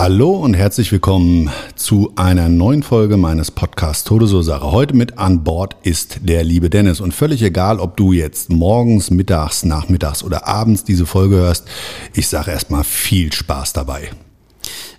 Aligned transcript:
Hallo 0.00 0.30
und 0.30 0.54
herzlich 0.54 0.92
willkommen 0.92 1.50
zu 1.74 2.12
einer 2.14 2.48
neuen 2.48 2.84
Folge 2.84 3.16
meines 3.16 3.50
Podcasts 3.50 4.04
Todesursache. 4.04 4.70
Heute 4.70 4.94
mit 4.94 5.18
an 5.18 5.42
Bord 5.42 5.74
ist 5.82 6.20
der 6.22 6.44
liebe 6.44 6.70
Dennis 6.70 7.00
und 7.00 7.12
völlig 7.12 7.42
egal, 7.42 7.80
ob 7.80 7.96
du 7.96 8.12
jetzt 8.12 8.48
morgens, 8.48 9.10
mittags, 9.10 9.64
nachmittags 9.64 10.22
oder 10.22 10.46
abends 10.46 10.84
diese 10.84 11.04
Folge 11.04 11.34
hörst, 11.34 11.66
ich 12.14 12.28
sage 12.28 12.52
erstmal 12.52 12.84
viel 12.84 13.32
Spaß 13.32 13.72
dabei. 13.72 14.10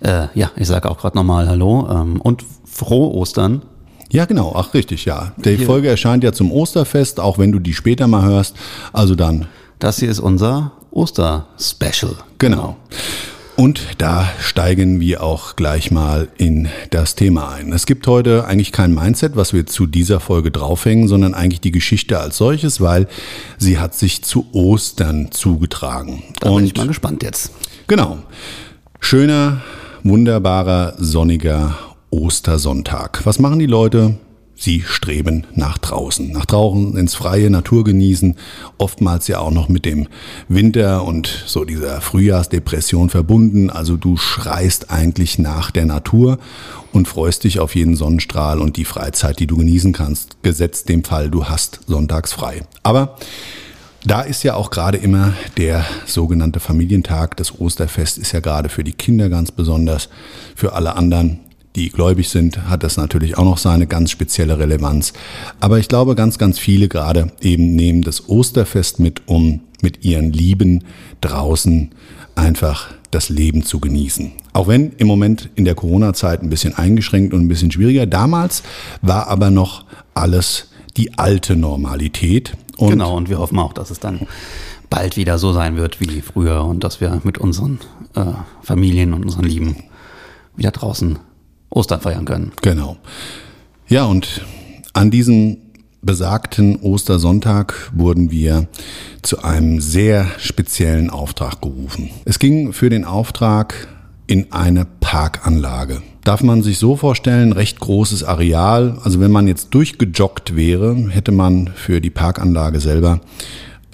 Äh, 0.02 0.28
ja, 0.34 0.52
ich 0.58 0.68
sage 0.68 0.92
auch 0.92 0.98
gerade 0.98 1.18
nochmal 1.18 1.48
Hallo 1.48 1.88
ähm, 1.90 2.20
und 2.20 2.44
frohe 2.66 3.16
Ostern. 3.16 3.62
Ja, 4.12 4.26
genau, 4.26 4.52
ach 4.54 4.74
richtig, 4.74 5.06
ja. 5.06 5.32
Die 5.38 5.56
Hier. 5.56 5.66
Folge 5.66 5.88
erscheint 5.88 6.26
ja 6.26 6.34
zum 6.34 6.52
Osterfest, 6.52 7.22
auch 7.22 7.38
wenn 7.38 7.54
du 7.54 7.60
die 7.60 7.74
später 7.74 8.08
mal 8.08 8.26
hörst. 8.26 8.54
Also 8.92 9.16
dann. 9.16 9.48
Das 9.80 10.00
hier 10.00 10.12
ist 10.12 10.20
unser 10.20 10.74
Oster-Special. 10.92 12.16
Genau. 12.38 12.76
Und 13.60 13.82
da 13.98 14.26
steigen 14.40 15.02
wir 15.02 15.22
auch 15.22 15.58
gleich 15.58 15.92
mal 15.92 16.30
in 16.38 16.70
das 16.92 17.16
Thema 17.16 17.50
ein. 17.50 17.74
Es 17.74 17.86
gibt 17.86 18.08
heute 18.08 18.46
eigentlich 18.46 18.72
kein 18.72 18.96
Mindset, 18.96 19.36
was 19.36 19.52
wir 19.52 19.66
zu 19.66 19.86
dieser 19.86 20.22
Folge 20.22 20.50
draufhängen, 20.50 21.10
sondern 21.10 21.34
eigentlich 21.34 21.60
die 21.60 21.74
Geschichte 21.74 22.22
als 22.22 22.38
solches, 22.38 22.80
weil 22.80 23.10
sie 23.58 23.78
hat 23.78 23.96
sich 23.96 24.24
zu 24.24 24.46
Ostern 24.54 25.34
zugetragen. 25.34 26.24
Da 26.40 26.56
bin 26.56 26.64
ich 26.64 26.78
mal 26.78 26.88
gespannt 26.88 27.22
jetzt. 27.22 27.52
Genau. 27.88 28.20
Schöner, 29.02 29.60
wunderbarer, 30.04 30.94
sonniger 30.98 31.78
Ostersonntag. 32.12 33.26
Was 33.26 33.40
machen 33.40 33.60
die 33.60 33.66
Leute? 33.66 34.16
Sie 34.60 34.82
streben 34.86 35.46
nach 35.56 35.78
draußen. 35.78 36.32
Nach 36.32 36.46
draußen 36.46 36.98
ins 36.98 37.16
freie 37.16 37.50
Natur 37.50 37.84
genießen, 37.84 38.36
oftmals 38.78 39.28
ja 39.28 39.40
auch 39.40 39.52
noch 39.52 39.70
mit 39.70 39.86
dem 39.86 40.08
Winter 40.48 41.06
und 41.06 41.46
so 41.48 41.64
dieser 41.64 42.02
Frühjahrsdepression 42.02 43.10
verbunden. 43.10 43.70
Also 43.70 43.96
du 43.96 44.18
schreist 44.18 44.92
eigentlich 44.92 45.40
nach 45.40 45.72
der 45.72 45.86
Natur 45.86 46.40
und 46.92 47.08
freust 47.08 47.46
dich 47.46 47.60
auf 47.60 47.76
jeden 47.76 47.96
Sonnenstrahl 47.96 48.60
und 48.60 48.76
die 48.76 48.86
Freizeit, 48.86 49.40
die 49.40 49.48
du 49.48 49.58
genießen 49.58 49.94
kannst, 49.94 50.44
gesetzt 50.44 50.90
dem 50.90 51.04
Fall, 51.04 51.30
du 51.30 51.46
hast 51.46 51.80
sonntags 51.88 52.34
frei. 52.34 52.64
Aber 52.84 53.16
da 54.06 54.22
ist 54.22 54.44
ja 54.44 54.56
auch 54.56 54.72
gerade 54.72 54.98
immer 54.98 55.34
der 55.58 55.86
sogenannte 56.06 56.60
Familientag. 56.60 57.38
Das 57.38 57.60
Osterfest 57.60 58.18
ist 58.18 58.32
ja 58.32 58.40
gerade 58.40 58.70
für 58.70 58.84
die 58.84 58.94
Kinder 58.94 59.30
ganz 59.30 59.52
besonders, 59.52 60.10
für 60.56 60.74
alle 60.74 60.96
anderen 60.96 61.40
die 61.76 61.90
gläubig 61.90 62.30
sind, 62.30 62.70
hat 62.70 62.84
das 62.84 62.98
natürlich 62.98 63.38
auch 63.38 63.44
noch 63.44 63.58
seine 63.58 63.88
ganz 63.88 64.12
spezielle 64.12 64.58
Relevanz. 64.58 65.14
Aber 65.60 65.80
ich 65.80 65.88
glaube, 65.88 66.16
ganz, 66.16 66.38
ganz 66.38 66.60
viele 66.60 66.88
gerade 66.88 67.32
eben 67.42 67.76
nehmen 67.76 68.02
das 68.02 68.28
Osterfest 68.28 69.00
mit, 69.00 69.28
um 69.28 69.62
mit 69.82 70.04
ihren 70.04 70.34
Lieben 70.34 70.84
draußen 71.22 71.92
einfach 72.36 72.90
das 73.12 73.30
Leben 73.30 73.64
zu 73.64 73.80
genießen. 73.80 74.32
Auch 74.54 74.68
wenn 74.68 74.92
im 74.98 75.08
Moment 75.08 75.50
in 75.56 75.66
der 75.66 75.76
Corona-Zeit 75.76 76.42
ein 76.42 76.50
bisschen 76.50 76.76
eingeschränkt 76.76 77.34
und 77.34 77.42
ein 77.42 77.48
bisschen 77.48 77.72
schwieriger. 77.72 78.06
Damals 78.06 78.64
war 79.02 79.28
aber 79.28 79.52
noch 79.52 79.86
alles 80.14 80.70
die 80.98 81.18
alte 81.18 81.56
Normalität. 81.56 82.58
Und 82.78 82.92
genau, 82.92 83.16
und 83.16 83.30
wir 83.30 83.40
hoffen 83.40 83.60
auch, 83.60 83.74
dass 83.74 83.90
es 83.90 84.00
dann 84.00 84.28
bald 84.90 85.18
wieder 85.18 85.38
so 85.38 85.54
sein 85.54 85.76
wird 85.76 86.00
wie 86.02 86.22
früher 86.22 86.64
und 86.66 86.84
dass 86.84 87.00
wir 87.00 87.22
mit 87.24 87.38
unseren 87.38 87.80
äh, 88.16 88.26
Familien 88.62 89.14
und 89.14 89.24
unseren 89.24 89.46
Lieben 89.46 89.76
wieder 90.56 90.72
draußen 90.72 91.20
Ostern 91.70 92.02
feiern 92.02 92.26
können. 92.26 92.52
Genau. 92.62 92.98
Ja, 93.88 94.06
und 94.06 94.42
an 94.94 95.12
diesem 95.12 95.58
besagten 96.02 96.78
Ostersonntag 96.78 97.92
wurden 97.94 98.32
wir 98.32 98.68
zu 99.22 99.44
einem 99.44 99.82
sehr 99.82 100.28
speziellen 100.38 101.10
Auftrag 101.10 101.62
gerufen. 101.62 102.10
Es 102.26 102.40
ging 102.40 102.74
für 102.74 102.90
den 102.90 103.06
Auftrag 103.06 103.88
in 104.28 104.52
eine 104.52 104.86
Parkanlage. 104.86 106.02
Darf 106.24 106.44
man 106.44 106.62
sich 106.62 106.78
so 106.78 106.96
vorstellen, 106.96 107.52
recht 107.52 107.80
großes 107.80 108.24
Areal. 108.24 109.00
Also 109.04 109.20
wenn 109.20 109.32
man 109.32 109.48
jetzt 109.48 109.70
durchgejoggt 109.74 110.56
wäre, 110.56 110.96
hätte 111.10 111.32
man 111.32 111.72
für 111.74 112.00
die 112.00 112.12
Parkanlage 112.12 112.80
selber, 112.80 113.22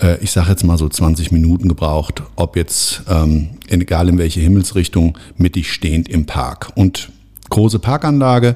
äh, 0.01 0.21
ich 0.21 0.31
sage 0.31 0.49
jetzt 0.49 0.63
mal 0.63 0.77
so 0.77 0.89
20 0.89 1.31
Minuten 1.31 1.69
gebraucht, 1.69 2.21
ob 2.35 2.57
jetzt, 2.57 3.03
ähm, 3.09 3.51
egal 3.69 4.09
in 4.09 4.17
welche 4.17 4.41
Himmelsrichtung, 4.41 5.17
mittig 5.37 5.71
stehend 5.71 6.09
im 6.09 6.25
Park. 6.25 6.71
Und 6.75 7.11
große 7.49 7.79
Parkanlage. 7.79 8.55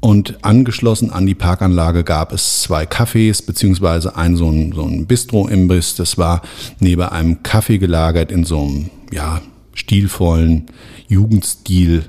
Und 0.00 0.38
angeschlossen 0.42 1.10
an 1.10 1.26
die 1.26 1.34
Parkanlage 1.34 2.04
gab 2.04 2.32
es 2.32 2.62
zwei 2.62 2.84
Cafés, 2.84 3.44
beziehungsweise 3.44 4.16
ein 4.16 4.36
so 4.36 4.48
ein, 4.48 4.72
so 4.72 4.84
ein 4.84 5.06
Bistro-Imbiss. 5.06 5.96
Das 5.96 6.16
war 6.18 6.42
neben 6.78 7.02
einem 7.02 7.42
Kaffee 7.42 7.78
gelagert 7.78 8.30
in 8.30 8.44
so 8.44 8.60
einem, 8.60 8.90
ja, 9.12 9.40
stilvollen 9.74 10.66
Jugendstil 11.08 12.04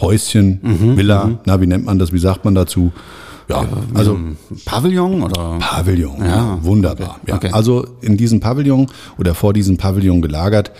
Häuschen, 0.00 0.60
mhm, 0.62 0.96
Villa, 0.96 1.26
mhm. 1.26 1.38
na, 1.46 1.60
wie 1.60 1.66
nennt 1.66 1.84
man 1.84 1.98
das, 1.98 2.12
wie 2.12 2.18
sagt 2.18 2.44
man 2.44 2.54
dazu? 2.54 2.92
Ja, 3.48 3.66
also 3.92 4.18
Pavillon 4.64 5.22
oder? 5.22 5.58
Pavillon, 5.58 6.24
ja, 6.24 6.58
wunderbar. 6.62 7.18
Okay, 7.22 7.30
ja. 7.30 7.36
Okay. 7.36 7.50
Also 7.52 7.86
in 8.00 8.16
diesem 8.16 8.40
Pavillon 8.40 8.86
oder 9.18 9.34
vor 9.34 9.52
diesem 9.52 9.76
Pavillon 9.76 10.22
gelagert 10.22 10.72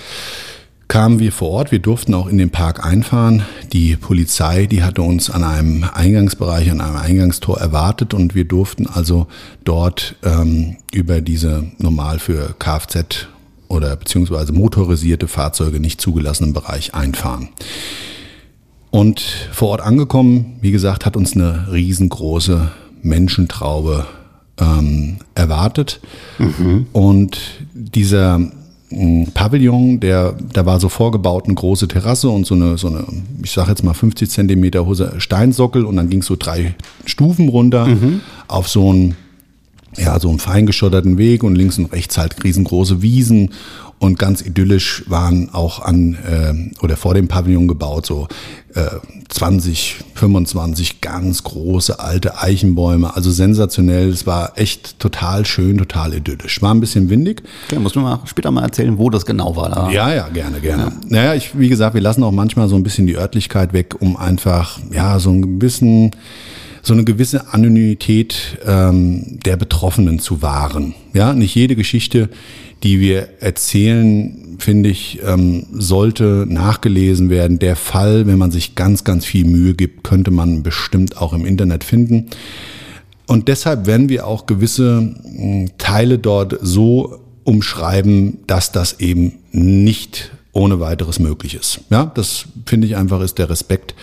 kamen 0.89 1.19
wir 1.19 1.33
vor 1.33 1.50
Ort. 1.50 1.72
Wir 1.72 1.78
durften 1.78 2.15
auch 2.15 2.27
in 2.27 2.39
den 2.39 2.50
Park 2.50 2.84
einfahren. 2.84 3.43
Die 3.72 3.97
Polizei, 3.97 4.67
die 4.67 4.83
hatte 4.83 5.03
uns 5.03 5.31
an 5.31 5.45
einem 5.45 5.84
Eingangsbereich, 5.84 6.71
an 6.71 6.81
einem 6.81 6.97
Eingangstor 6.97 7.59
erwartet 7.59 8.15
und 8.15 8.34
wir 8.34 8.45
durften 8.45 8.87
also 8.87 9.27
dort 9.65 10.17
ähm, 10.22 10.77
über 10.93 11.21
diese 11.21 11.65
normal 11.78 12.19
für 12.19 12.55
Kfz 12.59 13.28
oder 13.69 13.97
beziehungsweise 13.97 14.53
motorisierte 14.53 15.28
Fahrzeuge 15.28 15.81
nicht 15.81 16.00
zugelassenen 16.00 16.53
Bereich 16.53 16.95
einfahren. 16.95 17.49
Und 18.91 19.21
vor 19.53 19.71
Ort 19.71 19.81
angekommen, 19.81 20.56
wie 20.61 20.71
gesagt, 20.71 21.04
hat 21.04 21.16
uns 21.16 21.34
eine 21.34 21.72
riesengroße 21.72 22.71
Menschentraube 23.03 24.07
ähm, 24.60 25.16
erwartet. 25.34 26.01
Mhm. 26.39 26.87
Und 26.92 27.41
dieser 27.72 28.41
Pavillon, 29.34 30.00
der, 30.00 30.34
da 30.52 30.66
war 30.66 30.80
so 30.80 30.88
vorgebaut 30.88 31.44
eine 31.46 31.54
große 31.54 31.88
Terrasse 31.88 32.28
und 32.28 32.46
so 32.46 32.54
eine, 32.54 32.78
so 32.78 32.88
eine 32.88 33.04
ich 33.42 33.52
sage 33.52 33.70
jetzt 33.70 33.82
mal 33.82 33.94
50 33.94 34.30
Zentimeter 34.30 34.86
hohe 34.86 35.14
Steinsockel 35.18 35.84
und 35.84 35.96
dann 35.96 36.08
ging 36.08 36.20
es 36.20 36.26
so 36.26 36.36
drei 36.36 36.74
Stufen 37.04 37.48
runter 37.48 37.86
mhm. 37.86 38.20
auf 38.48 38.68
so 38.68 38.92
ein 38.92 39.16
ja, 39.96 40.18
so 40.20 40.28
einen 40.28 40.38
feingeschotterten 40.38 41.18
Weg 41.18 41.42
und 41.42 41.54
links 41.54 41.78
und 41.78 41.92
rechts 41.92 42.18
halt 42.18 42.42
riesengroße 42.44 43.02
Wiesen 43.02 43.50
und 43.98 44.18
ganz 44.18 44.42
idyllisch 44.42 45.04
waren 45.06 45.48
auch 45.52 45.80
an 45.80 46.18
äh, 46.28 46.84
oder 46.84 46.96
vor 46.96 47.14
dem 47.14 47.28
Pavillon 47.28 47.68
gebaut 47.68 48.04
so 48.04 48.28
äh, 48.74 48.86
20, 49.28 49.96
25 50.14 51.00
ganz 51.00 51.42
große 51.44 51.98
alte 52.00 52.38
Eichenbäume, 52.41 53.14
also 53.14 53.30
sensationell. 53.30 54.08
Es 54.08 54.26
war 54.26 54.52
echt 54.56 54.98
total 54.98 55.46
schön, 55.46 55.78
total 55.78 56.14
idyllisch. 56.14 56.60
War 56.60 56.74
ein 56.74 56.80
bisschen 56.80 57.08
windig. 57.08 57.42
Okay, 57.66 57.78
musst 57.78 57.96
du 57.96 58.00
mal 58.00 58.20
später 58.26 58.50
mal 58.50 58.62
erzählen, 58.62 58.98
wo 58.98 59.10
das 59.10 59.24
genau 59.24 59.56
war. 59.56 59.70
Da. 59.70 59.91
Ja, 59.91 60.12
ja, 60.12 60.28
gerne, 60.28 60.60
gerne. 60.60 60.82
Ja. 60.82 60.92
Naja, 61.08 61.34
ich, 61.34 61.58
wie 61.58 61.68
gesagt, 61.68 61.94
wir 61.94 62.02
lassen 62.02 62.22
auch 62.24 62.32
manchmal 62.32 62.68
so 62.68 62.76
ein 62.76 62.82
bisschen 62.82 63.06
die 63.06 63.16
Örtlichkeit 63.16 63.72
weg, 63.72 63.94
um 64.00 64.16
einfach, 64.16 64.80
ja, 64.92 65.18
so 65.18 65.30
ein 65.30 65.58
bisschen 65.58 66.10
so 66.84 66.92
eine 66.92 67.04
gewisse 67.04 67.53
Anonymität 67.53 68.59
ähm, 68.65 69.41
der 69.45 69.57
Betroffenen 69.57 70.19
zu 70.19 70.42
wahren. 70.42 70.95
Ja, 71.15 71.33
nicht 71.33 71.54
jede 71.54 71.77
Geschichte, 71.77 72.28
die 72.83 73.01
wir 73.01 73.28
erzählen, 73.41 74.57
finde 74.59 74.91
ich, 74.91 75.21
ähm, 75.27 75.66
sollte 75.72 76.45
nachgelesen 76.47 77.31
werden. 77.31 77.59
Der 77.59 77.77
Fall, 77.77 78.27
wenn 78.27 78.39
man 78.39 78.51
sich 78.51 78.75
ganz, 78.75 79.03
ganz 79.03 79.25
viel 79.25 79.47
Mühe 79.47 79.75
gibt, 79.75 80.04
könnte 80.04 80.31
man 80.31 80.63
bestimmt 80.63 81.16
auch 81.16 81.33
im 81.33 81.47
Internet 81.47 81.84
finden. 81.84 82.27
Und 83.27 83.48
deshalb 83.48 83.87
werden 83.87 84.10
wir 84.10 84.27
auch 84.27 84.45
gewisse 84.45 84.98
hm, 84.98 85.71
Teile 85.78 86.19
dort 86.19 86.59
so 86.60 87.19
umschreiben, 87.45 88.39
dass 88.47 88.72
das 88.72 89.01
eben 89.01 89.33
nicht 89.53 90.33
ohne 90.53 90.80
weiteres 90.80 91.19
möglich 91.19 91.54
ist. 91.54 91.80
Ja, 91.89 92.13
das 92.15 92.45
finde 92.66 92.87
ich 92.87 92.97
einfach 92.97 93.22
ist 93.22 93.39
der 93.39 93.48
Respekt 93.48 93.95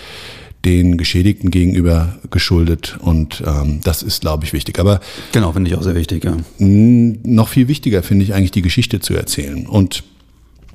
den 0.66 0.98
Geschädigten 0.98 1.50
gegenüber 1.50 2.20
geschuldet 2.30 2.98
und 3.00 3.44
ähm, 3.46 3.82
das 3.84 4.04
ist, 4.04 4.22
glaube 4.22 4.46
ich, 4.46 4.54
wichtig. 4.54 4.80
Aber 4.80 5.00
genau, 5.32 5.52
finde 5.54 5.70
ich 5.70 5.78
auch 5.78 5.84
sehr 5.84 5.96
wichtig. 5.96 6.24
Ja. 6.24 6.38
Noch 6.60 7.48
viel 7.48 7.68
wichtiger 7.68 8.04
finde 8.04 8.26
ich 8.26 8.34
eigentlich 8.34 8.52
die 8.52 8.62
Geschichte 8.62 9.00
zu 9.00 9.14
erzählen 9.16 9.66
und 9.66 10.04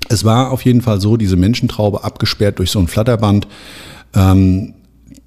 es 0.09 0.25
war 0.25 0.50
auf 0.50 0.65
jeden 0.65 0.83
Fall 0.83 1.00
so, 1.00 1.17
diese 1.17 1.37
Menschentraube 1.37 2.05
abgesperrt 2.05 2.59
durch 2.59 2.71
so 2.71 2.79
ein 2.79 2.88
Flatterband. 2.88 3.49
Ähm, 4.15 4.75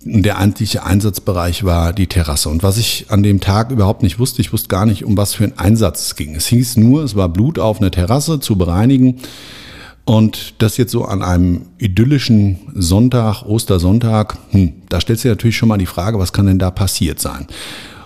der 0.01 0.37
eigentliche 0.37 0.83
Einsatzbereich 0.83 1.65
war 1.65 1.91
die 1.91 2.07
Terrasse. 2.07 2.49
Und 2.49 2.63
was 2.63 2.77
ich 2.77 3.07
an 3.09 3.21
dem 3.21 3.41
Tag 3.41 3.71
überhaupt 3.71 4.01
nicht 4.01 4.17
wusste, 4.17 4.41
ich 4.41 4.53
wusste 4.53 4.69
gar 4.69 4.85
nicht, 4.85 5.03
um 5.03 5.17
was 5.17 5.33
für 5.33 5.43
einen 5.43 5.59
Einsatz 5.59 6.05
es 6.05 6.15
ging. 6.15 6.35
Es 6.35 6.47
hieß 6.47 6.77
nur, 6.77 7.03
es 7.03 7.15
war 7.15 7.27
Blut 7.27 7.59
auf 7.59 7.81
einer 7.81 7.91
Terrasse 7.91 8.39
zu 8.39 8.55
bereinigen. 8.55 9.19
Und 10.09 10.55
das 10.57 10.77
jetzt 10.77 10.91
so 10.91 11.05
an 11.05 11.21
einem 11.21 11.67
idyllischen 11.77 12.57
Sonntag, 12.73 13.43
Ostersonntag, 13.43 14.39
hm, 14.49 14.73
da 14.89 15.01
stellt 15.01 15.19
sich 15.19 15.29
natürlich 15.29 15.55
schon 15.55 15.69
mal 15.69 15.77
die 15.77 15.85
Frage, 15.85 16.17
was 16.17 16.33
kann 16.33 16.47
denn 16.47 16.57
da 16.57 16.71
passiert 16.71 17.19
sein? 17.19 17.45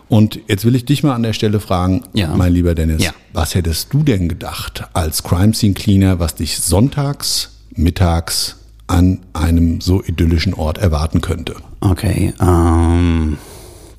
Und 0.09 0.37
jetzt 0.49 0.65
will 0.65 0.75
ich 0.75 0.83
dich 0.83 1.03
mal 1.03 1.15
an 1.15 1.23
der 1.23 1.31
Stelle 1.31 1.61
fragen, 1.61 2.03
ja. 2.11 2.35
mein 2.35 2.51
lieber 2.51 2.75
Dennis, 2.75 3.01
ja. 3.01 3.11
was 3.31 3.55
hättest 3.55 3.93
du 3.93 4.03
denn 4.03 4.27
gedacht 4.27 4.83
als 4.91 5.23
Crime 5.23 5.53
Scene 5.53 5.75
Cleaner, 5.75 6.19
was 6.19 6.35
dich 6.35 6.59
sonntags, 6.59 7.51
mittags 7.73 8.57
an 8.87 9.21
einem 9.31 9.79
so 9.79 10.03
idyllischen 10.03 10.53
Ort 10.55 10.79
erwarten 10.79 11.21
könnte? 11.21 11.55
Okay, 11.79 12.33
ähm, 12.41 13.37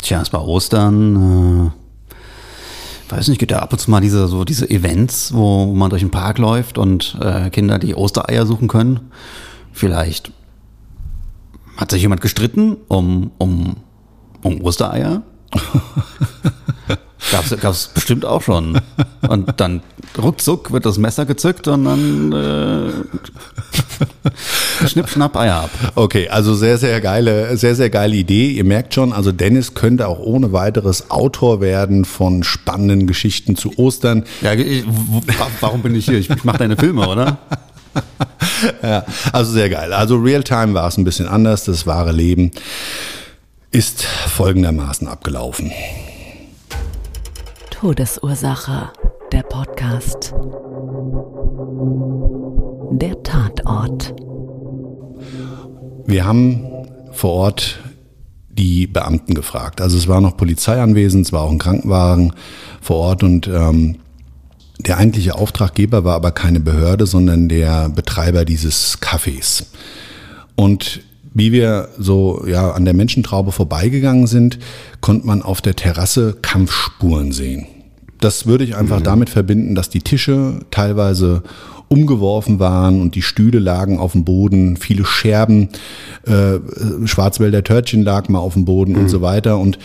tja, 0.02 0.20
es 0.20 0.30
war 0.30 0.46
Ostern. 0.46 1.70
Äh 1.72 1.83
weiß 3.16 3.28
nicht, 3.28 3.38
gibt 3.38 3.52
ja 3.52 3.60
ab 3.60 3.72
und 3.72 3.78
zu 3.78 3.90
mal 3.90 4.00
diese, 4.00 4.26
so 4.28 4.44
diese 4.44 4.68
Events, 4.68 5.32
wo 5.34 5.72
man 5.72 5.90
durch 5.90 6.02
den 6.02 6.10
Park 6.10 6.38
läuft 6.38 6.78
und 6.78 7.16
äh, 7.20 7.50
Kinder 7.50 7.78
die 7.78 7.94
Ostereier 7.94 8.46
suchen 8.46 8.68
können. 8.68 9.10
Vielleicht 9.72 10.32
hat 11.76 11.90
sich 11.90 12.02
jemand 12.02 12.20
gestritten 12.20 12.76
um, 12.88 13.30
um, 13.38 13.76
um 14.42 14.60
Ostereier. 14.62 15.22
Gab 17.60 17.72
es 17.72 17.88
bestimmt 17.88 18.24
auch 18.24 18.42
schon. 18.42 18.80
Und 19.28 19.60
dann 19.60 19.82
ruckzuck 20.16 20.72
wird 20.72 20.86
das 20.86 20.98
Messer 20.98 21.26
gezückt 21.26 21.66
und 21.68 21.84
dann 21.84 22.32
äh, 22.32 22.90
schnipp, 24.86 25.08
schnapp, 25.08 25.36
Eier 25.36 25.64
ab. 25.64 25.70
Okay, 25.94 26.28
also 26.28 26.54
sehr, 26.54 26.78
sehr 26.78 27.00
geile, 27.00 27.56
sehr, 27.56 27.74
sehr 27.74 27.90
geile 27.90 28.14
Idee. 28.14 28.50
Ihr 28.50 28.64
merkt 28.64 28.94
schon, 28.94 29.12
also 29.12 29.32
Dennis 29.32 29.74
könnte 29.74 30.08
auch 30.08 30.18
ohne 30.18 30.52
weiteres 30.52 31.10
Autor 31.10 31.60
werden 31.60 32.04
von 32.04 32.42
spannenden 32.44 33.06
Geschichten 33.06 33.56
zu 33.56 33.76
Ostern. 33.78 34.24
Ja, 34.40 34.52
ich, 34.52 34.84
warum 35.60 35.82
bin 35.82 35.94
ich 35.94 36.04
hier? 36.06 36.18
Ich, 36.18 36.30
ich 36.30 36.44
mache 36.44 36.58
deine 36.58 36.76
Filme, 36.76 37.08
oder? 37.08 37.38
ja, 38.82 39.04
also 39.32 39.52
sehr 39.52 39.70
geil. 39.70 39.92
Also 39.92 40.16
Realtime 40.16 40.74
war 40.74 40.88
es 40.88 40.96
ein 40.96 41.04
bisschen 41.04 41.28
anders. 41.28 41.64
Das 41.64 41.86
wahre 41.86 42.12
Leben 42.12 42.50
ist 43.70 44.04
folgendermaßen 44.04 45.08
abgelaufen. 45.08 45.72
Todesursache, 47.84 48.90
der 49.30 49.42
Podcast. 49.42 50.32
Der 52.92 53.22
Tatort. 53.22 54.14
Wir 56.06 56.24
haben 56.24 56.64
vor 57.12 57.32
Ort 57.32 57.80
die 58.48 58.86
Beamten 58.86 59.34
gefragt. 59.34 59.82
Also 59.82 59.98
es 59.98 60.08
war 60.08 60.22
noch 60.22 60.38
Polizei 60.38 60.80
anwesend, 60.80 61.26
es 61.26 61.32
war 61.34 61.42
auch 61.42 61.50
ein 61.50 61.58
Krankenwagen 61.58 62.32
vor 62.80 62.96
Ort 62.96 63.22
und 63.22 63.48
ähm, 63.48 63.96
der 64.78 64.96
eigentliche 64.96 65.34
Auftraggeber 65.34 66.04
war 66.04 66.14
aber 66.14 66.32
keine 66.32 66.60
Behörde, 66.60 67.04
sondern 67.04 67.50
der 67.50 67.90
Betreiber 67.90 68.46
dieses 68.46 68.98
Cafés. 69.02 69.66
Und 70.56 71.02
wie 71.34 71.52
wir 71.52 71.90
so 71.98 72.46
ja 72.46 72.70
an 72.70 72.86
der 72.86 72.94
Menschentraube 72.94 73.52
vorbeigegangen 73.52 74.26
sind, 74.26 74.58
konnte 75.02 75.26
man 75.26 75.42
auf 75.42 75.60
der 75.60 75.76
Terrasse 75.76 76.38
Kampfspuren 76.40 77.30
sehen. 77.30 77.66
Das 78.24 78.46
würde 78.46 78.64
ich 78.64 78.74
einfach 78.74 79.00
mhm. 79.00 79.04
damit 79.04 79.28
verbinden, 79.28 79.74
dass 79.74 79.90
die 79.90 80.00
Tische 80.00 80.60
teilweise 80.70 81.42
umgeworfen 81.88 82.58
waren 82.58 83.02
und 83.02 83.14
die 83.14 83.20
Stühle 83.20 83.58
lagen 83.58 83.98
auf 83.98 84.12
dem 84.12 84.24
Boden, 84.24 84.78
viele 84.78 85.04
Scherben, 85.04 85.68
äh, 86.26 86.58
Schwarzwälder 87.06 87.62
Törtchen 87.62 88.02
lag 88.02 88.30
mal 88.30 88.38
auf 88.38 88.54
dem 88.54 88.64
Boden 88.64 88.92
mhm. 88.92 89.00
und 89.00 89.08
so 89.10 89.20
weiter 89.20 89.58
und 89.58 89.78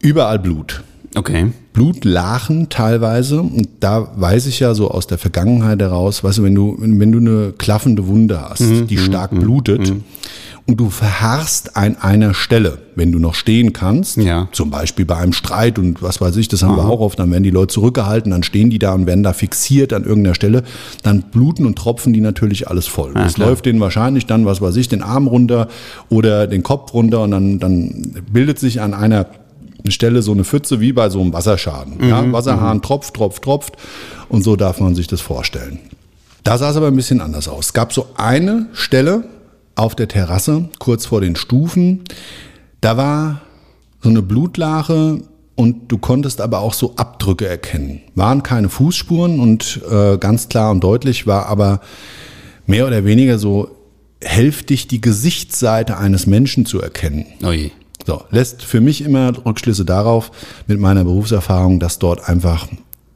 überall 0.00 0.40
Blut. 0.40 0.82
Okay. 1.14 1.52
Blutlachen 1.72 2.68
teilweise. 2.68 3.40
Und 3.40 3.68
da 3.78 4.08
weiß 4.16 4.46
ich 4.46 4.58
ja 4.58 4.74
so 4.74 4.90
aus 4.90 5.06
der 5.06 5.18
Vergangenheit 5.18 5.80
heraus, 5.80 6.24
weißt 6.24 6.38
du, 6.38 6.42
wenn 6.42 6.54
du, 6.54 6.76
wenn 6.80 7.12
du 7.12 7.18
eine 7.18 7.52
klaffende 7.56 8.08
Wunde 8.08 8.42
hast, 8.42 8.62
mhm. 8.62 8.88
die 8.88 8.98
stark 8.98 9.30
mhm. 9.30 9.38
blutet, 9.38 9.90
mhm 9.90 10.02
und 10.68 10.80
du 10.80 10.90
verharrst 10.90 11.76
an 11.76 11.96
einer 11.96 12.34
Stelle, 12.34 12.78
wenn 12.96 13.12
du 13.12 13.20
noch 13.20 13.34
stehen 13.34 13.72
kannst, 13.72 14.16
ja. 14.16 14.48
zum 14.50 14.70
Beispiel 14.70 15.04
bei 15.04 15.16
einem 15.16 15.32
Streit 15.32 15.78
und 15.78 16.02
was 16.02 16.20
weiß 16.20 16.36
ich, 16.36 16.48
das 16.48 16.62
haben 16.62 16.72
Aha. 16.72 16.88
wir 16.88 16.90
auch 16.90 17.00
oft, 17.00 17.18
dann 17.18 17.30
werden 17.30 17.44
die 17.44 17.50
Leute 17.50 17.72
zurückgehalten, 17.74 18.32
dann 18.32 18.42
stehen 18.42 18.68
die 18.68 18.80
da 18.80 18.92
und 18.92 19.06
werden 19.06 19.22
da 19.22 19.32
fixiert 19.32 19.92
an 19.92 20.04
irgendeiner 20.04 20.34
Stelle, 20.34 20.64
dann 21.04 21.22
bluten 21.22 21.66
und 21.66 21.76
tropfen 21.76 22.12
die 22.12 22.20
natürlich 22.20 22.68
alles 22.68 22.86
voll. 22.88 23.12
Ja, 23.14 23.22
das 23.22 23.36
läuft 23.36 23.66
denen 23.66 23.80
wahrscheinlich 23.80 24.26
dann, 24.26 24.44
was 24.44 24.60
weiß 24.60 24.74
ich, 24.76 24.88
den 24.88 25.02
Arm 25.02 25.28
runter 25.28 25.68
oder 26.08 26.48
den 26.48 26.64
Kopf 26.64 26.92
runter 26.92 27.22
und 27.22 27.30
dann, 27.30 27.60
dann 27.60 28.24
bildet 28.32 28.58
sich 28.58 28.80
an 28.80 28.92
einer 28.92 29.26
Stelle 29.88 30.20
so 30.20 30.32
eine 30.32 30.42
Pfütze 30.42 30.80
wie 30.80 30.92
bei 30.92 31.10
so 31.10 31.20
einem 31.20 31.32
Wasserschaden. 31.32 31.98
Mhm, 31.98 32.08
ja, 32.08 32.32
Wasserhahn 32.32 32.78
mhm. 32.78 32.82
tropft, 32.82 33.14
tropft, 33.14 33.42
tropft 33.42 33.76
und 34.28 34.42
so 34.42 34.56
darf 34.56 34.80
man 34.80 34.96
sich 34.96 35.06
das 35.06 35.20
vorstellen. 35.20 35.78
Da 36.42 36.58
sah 36.58 36.70
es 36.70 36.76
aber 36.76 36.88
ein 36.88 36.96
bisschen 36.96 37.20
anders 37.20 37.46
aus. 37.46 37.66
Es 37.66 37.72
gab 37.72 37.92
so 37.92 38.06
eine 38.16 38.66
Stelle, 38.72 39.24
auf 39.76 39.94
der 39.94 40.08
Terrasse, 40.08 40.68
kurz 40.78 41.06
vor 41.06 41.20
den 41.20 41.36
Stufen. 41.36 42.04
Da 42.80 42.96
war 42.96 43.42
so 44.00 44.08
eine 44.08 44.22
Blutlache 44.22 45.22
und 45.54 45.90
du 45.92 45.98
konntest 45.98 46.40
aber 46.40 46.60
auch 46.60 46.74
so 46.74 46.94
Abdrücke 46.96 47.46
erkennen. 47.46 48.00
Waren 48.14 48.42
keine 48.42 48.68
Fußspuren 48.68 49.38
und 49.38 49.80
äh, 49.90 50.18
ganz 50.18 50.48
klar 50.48 50.70
und 50.70 50.82
deutlich 50.82 51.26
war 51.26 51.46
aber 51.46 51.80
mehr 52.66 52.86
oder 52.86 53.04
weniger 53.04 53.38
so 53.38 53.70
hälftig 54.22 54.88
die 54.88 55.00
Gesichtsseite 55.00 55.96
eines 55.98 56.26
Menschen 56.26 56.66
zu 56.66 56.80
erkennen. 56.80 57.26
Oje. 57.44 57.70
So, 58.06 58.22
lässt 58.30 58.62
für 58.62 58.80
mich 58.80 59.02
immer 59.02 59.32
Rückschlüsse 59.44 59.84
darauf 59.84 60.30
mit 60.66 60.78
meiner 60.78 61.04
Berufserfahrung, 61.04 61.80
dass 61.80 61.98
dort 61.98 62.28
einfach 62.28 62.68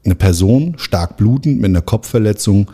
eine 0.03 0.15
Person 0.15 0.75
stark 0.77 1.17
blutend 1.17 1.61
mit 1.61 1.69
einer 1.69 1.81
Kopfverletzung 1.81 2.69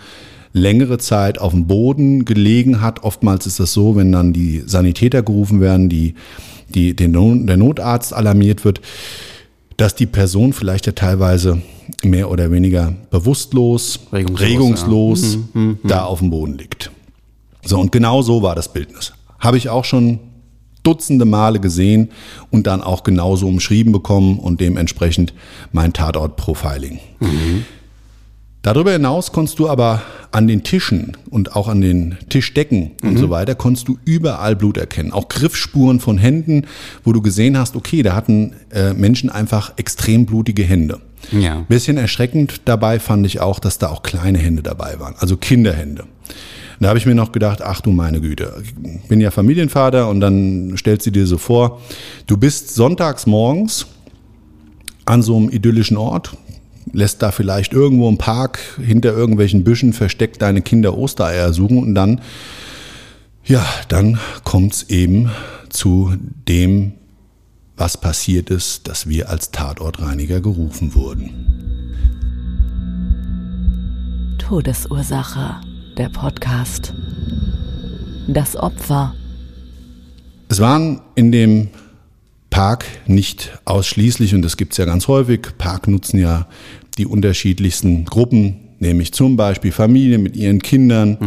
längere 0.54 0.98
Zeit 0.98 1.39
auf 1.39 1.51
dem 1.51 1.68
Boden 1.68 2.25
gelegen 2.25 2.82
hat. 2.82 3.04
Oftmals 3.04 3.46
ist 3.46 3.60
das 3.60 3.74
so, 3.74 3.96
wenn 3.96 4.12
dann 4.12 4.34
die 4.34 4.63
Sanitäter 4.66 5.24
gerufen 5.24 5.62
werden, 5.62 5.89
die, 5.89 6.16
die, 6.70 6.96
den, 6.96 7.48
der 7.48 7.58
Notarzt 7.58 8.13
alarmiert 8.13 8.66
wird, 8.66 8.82
dass 9.77 9.96
die 9.96 10.08
Person 10.08 10.54
vielleicht 10.54 10.88
ja 10.88 10.94
teilweise 10.94 11.62
mehr 12.04 12.30
oder 12.32 12.51
weniger 12.51 12.96
bewusstlos, 13.12 14.00
regungslos, 14.12 14.50
regungslos 14.50 15.34
ja. 15.34 15.39
Mhm, 15.54 15.80
da 15.84 16.04
auf 16.04 16.20
dem 16.20 16.32
Boden 16.32 16.58
liegt. 16.58 16.92
So, 17.63 17.80
und 17.80 17.92
genau 17.92 18.22
so 18.22 18.42
war 18.42 18.56
das 18.56 18.72
Bildnis. 18.74 19.13
Habe 19.39 19.58
ich 19.58 19.70
auch 19.70 19.86
schon 19.86 20.20
Dutzende 20.84 21.25
Male 21.25 21.60
gesehen 21.60 22.12
und 22.50 22.66
dann 22.66 22.82
auch 22.82 23.04
genauso 23.04 23.46
umschrieben 23.48 23.92
bekommen 23.92 24.39
und 24.39 24.62
dementsprechend 24.62 25.34
mein 25.74 25.92
Tatort-Profiling. 25.92 27.00
Mhm. 27.20 27.66
Darüber 28.67 28.91
hinaus 28.91 29.31
konntest 29.31 29.59
du 29.59 29.69
aber 29.69 30.01
an 30.33 30.45
den 30.50 30.62
Tischen 30.62 31.15
und 31.29 31.55
auch 31.55 31.69
an 31.69 31.79
den 31.79 32.17
Tischdecken 32.27 32.91
mhm. 33.01 33.09
und 33.09 33.17
so 33.17 33.29
weiter, 33.29 33.55
konntest 33.55 33.88
du 33.88 33.97
überall 34.03 34.57
Blut 34.57 34.75
erkennen. 34.75 35.13
Auch 35.13 35.29
Griffspuren 35.29 36.01
von 36.01 36.17
Händen, 36.17 36.67
wo 37.05 37.13
du 37.13 37.21
gesehen 37.21 37.57
hast, 37.57 37.77
okay, 37.77 38.03
da 38.03 38.13
hatten 38.13 38.57
äh, 38.74 38.91
Menschen 38.91 39.29
einfach 39.29 39.71
extrem 39.77 40.25
blutige 40.25 40.65
Hände. 40.65 41.00
Ja. 41.31 41.63
Bisschen 41.69 41.95
erschreckend 41.95 42.63
dabei 42.65 43.00
fand 43.00 43.25
ich 43.25 43.39
auch, 43.39 43.59
dass 43.59 43.77
da 43.77 43.88
auch 43.88 44.03
kleine 44.03 44.38
Hände 44.38 44.63
dabei 44.63 45.00
waren, 45.00 45.15
also 45.17 45.38
Kinderhände. 45.38 46.03
Da 46.81 46.89
habe 46.89 47.00
ich 47.00 47.05
mir 47.05 47.15
noch 47.15 47.31
gedacht, 47.31 47.62
ach 47.62 47.79
du 47.79 47.91
meine 47.91 48.19
Güte, 48.19 48.53
ich 48.62 49.07
bin 49.07 49.21
ja 49.21 49.31
Familienvater 49.31 50.09
und 50.09 50.19
dann 50.19 50.75
stellst 50.77 51.07
du 51.07 51.12
dir 51.12 51.25
so 51.25 51.38
vor, 51.38 51.79
du 52.27 52.36
bist 52.36 52.75
sonntags 52.75 53.27
morgens 53.27 53.88
an 55.05 55.24
so 55.24 55.38
einem 55.38 55.47
idyllischen 55.47 55.95
Ort, 55.95 56.36
lässt 56.94 57.22
da 57.22 57.32
vielleicht 57.32 57.74
irgendwo 57.74 58.10
im 58.10 58.17
Park 58.17 58.60
hinter 58.84 59.13
irgendwelchen 59.13 59.63
Büschen 59.63 59.94
versteckt 59.94 60.41
deine 60.41 60.62
Kinder 60.62 60.98
Ostereier 60.98 61.53
suchen 61.53 61.79
und 61.79 61.96
dann, 61.96 62.22
ja, 63.44 63.65
dann 63.88 64.20
kommt's 64.44 64.84
eben 64.84 65.32
zu 65.70 66.13
dem, 66.48 66.94
was 67.75 67.98
passiert 67.98 68.50
ist, 68.50 68.88
dass 68.88 69.08
wir 69.08 69.29
als 69.29 69.51
Tatortreiniger 69.51 70.41
gerufen 70.41 70.96
wurden. 70.96 71.58
Todesursache, 74.39 75.62
der 75.98 76.10
Podcast. 76.10 76.94
Das 78.27 78.56
Opfer. 78.56 79.13
Es 80.50 80.60
waren 80.60 81.01
in 81.15 81.32
dem 81.32 81.70
Park 82.57 82.85
nicht 83.05 83.59
ausschließlich, 83.65 84.33
und 84.33 84.41
das 84.41 84.57
gibt's 84.57 84.77
ja 84.77 84.85
ganz 84.85 85.07
häufig, 85.07 85.41
Park 85.59 85.87
nutzen 85.87 86.17
ja 86.17 86.47
die 86.97 87.05
unterschiedlichsten 87.05 88.03
Gruppen, 88.05 88.55
nämlich 88.79 89.13
zum 89.13 89.37
Beispiel 89.37 89.71
Familien 89.71 90.23
mit 90.23 90.35
ihren 90.35 90.59
Kindern, 90.63 91.19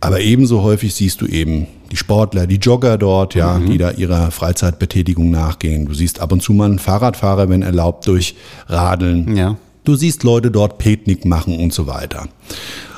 aber 0.00 0.20
ebenso 0.20 0.62
häufig 0.62 0.92
siehst 0.92 1.20
du 1.20 1.26
eben 1.26 1.68
die 1.92 1.96
Sportler, 1.96 2.48
die 2.48 2.56
Jogger 2.56 2.98
dort, 2.98 3.36
ja, 3.36 3.60
die 3.60 3.78
da 3.78 3.92
ihrer 3.92 4.32
Freizeitbetätigung 4.32 5.30
nachgehen. 5.30 5.86
Du 5.86 5.94
siehst 5.94 6.18
ab 6.18 6.32
und 6.32 6.42
zu 6.42 6.52
mal 6.52 6.64
einen 6.64 6.80
Fahrradfahrer, 6.80 7.48
wenn 7.48 7.62
erlaubt, 7.62 8.08
durch 8.08 8.34
Radeln. 8.66 9.36
Ja. 9.36 9.56
Du 9.84 9.94
siehst 9.94 10.24
Leute 10.24 10.50
dort 10.50 10.78
Picknick 10.78 11.24
machen 11.24 11.56
und 11.56 11.72
so 11.72 11.86
weiter. 11.86 12.22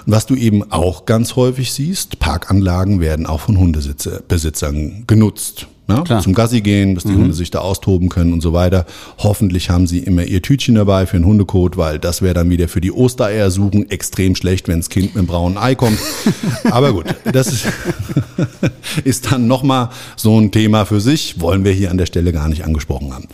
Und 0.07 0.13
was 0.13 0.25
du 0.25 0.35
eben 0.35 0.73
auch 0.73 1.05
ganz 1.05 1.37
häufig 1.37 1.73
siehst, 1.73 2.21
Parkanlagen 2.21 3.01
werden 3.01 3.27
auch 3.27 3.41
von 3.41 3.59
Hundebesitzern 3.59 5.05
genutzt. 5.07 5.67
Klar. 5.87 6.21
zum 6.21 6.35
Gassi 6.35 6.63
gehen, 6.63 6.97
dass 6.97 7.05
die 7.05 7.15
Hunde 7.15 7.33
sich 7.33 7.53
da 7.53 7.61
austoben 7.61 8.09
können 8.09 8.33
und 8.33 8.41
so 8.41 8.53
weiter. 8.53 8.87
Hoffentlich 9.19 9.71
haben 9.71 9.87
sie 9.87 10.01
immer 10.01 10.25
ihr 10.25 10.43
Tütchen 10.43 10.75
dabei 10.75 11.07
für 11.07 11.17
den 11.17 11.25
Hundekot, 11.25 11.77
weil 11.77 12.01
das 12.01 12.23
wäre 12.23 12.35
dann 12.35 12.51
wieder 12.51 12.67
für 12.67 12.81
die 12.81 12.91
Ostereier 12.91 13.53
suchen 13.53 13.89
extrem 13.89 14.35
schlecht, 14.35 14.67
wenn 14.67 14.81
das 14.81 14.89
Kind 14.89 15.07
mit 15.07 15.17
einem 15.17 15.29
braunen 15.29 15.57
Ei 15.57 15.77
kommt. 15.77 15.99
Aber 16.71 16.93
gut, 16.93 17.05
das 17.33 17.49
ist, 17.49 17.67
ist 19.05 19.31
dann 19.31 19.47
nochmal 19.47 19.91
so 20.17 20.37
ein 20.41 20.51
Thema 20.51 20.87
für 20.87 21.01
sich, 21.01 21.41
wollen 21.41 21.65
wir 21.65 21.73
hier 21.73 21.93
an 21.93 21.99
der 21.99 22.07
Stelle 22.07 22.33
gar 22.33 22.49
nicht 22.49 22.65
angesprochen 22.65 23.15
haben. 23.15 23.29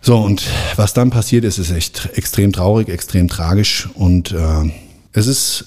So, 0.00 0.16
und 0.16 0.42
was 0.76 0.94
dann 0.94 1.10
passiert 1.10 1.44
ist, 1.44 1.58
ist 1.58 1.70
echt 1.70 2.08
extrem 2.14 2.52
traurig, 2.52 2.88
extrem 2.88 3.28
tragisch. 3.28 3.88
Und 3.94 4.32
äh, 4.32 4.72
es 5.12 5.26
ist 5.26 5.66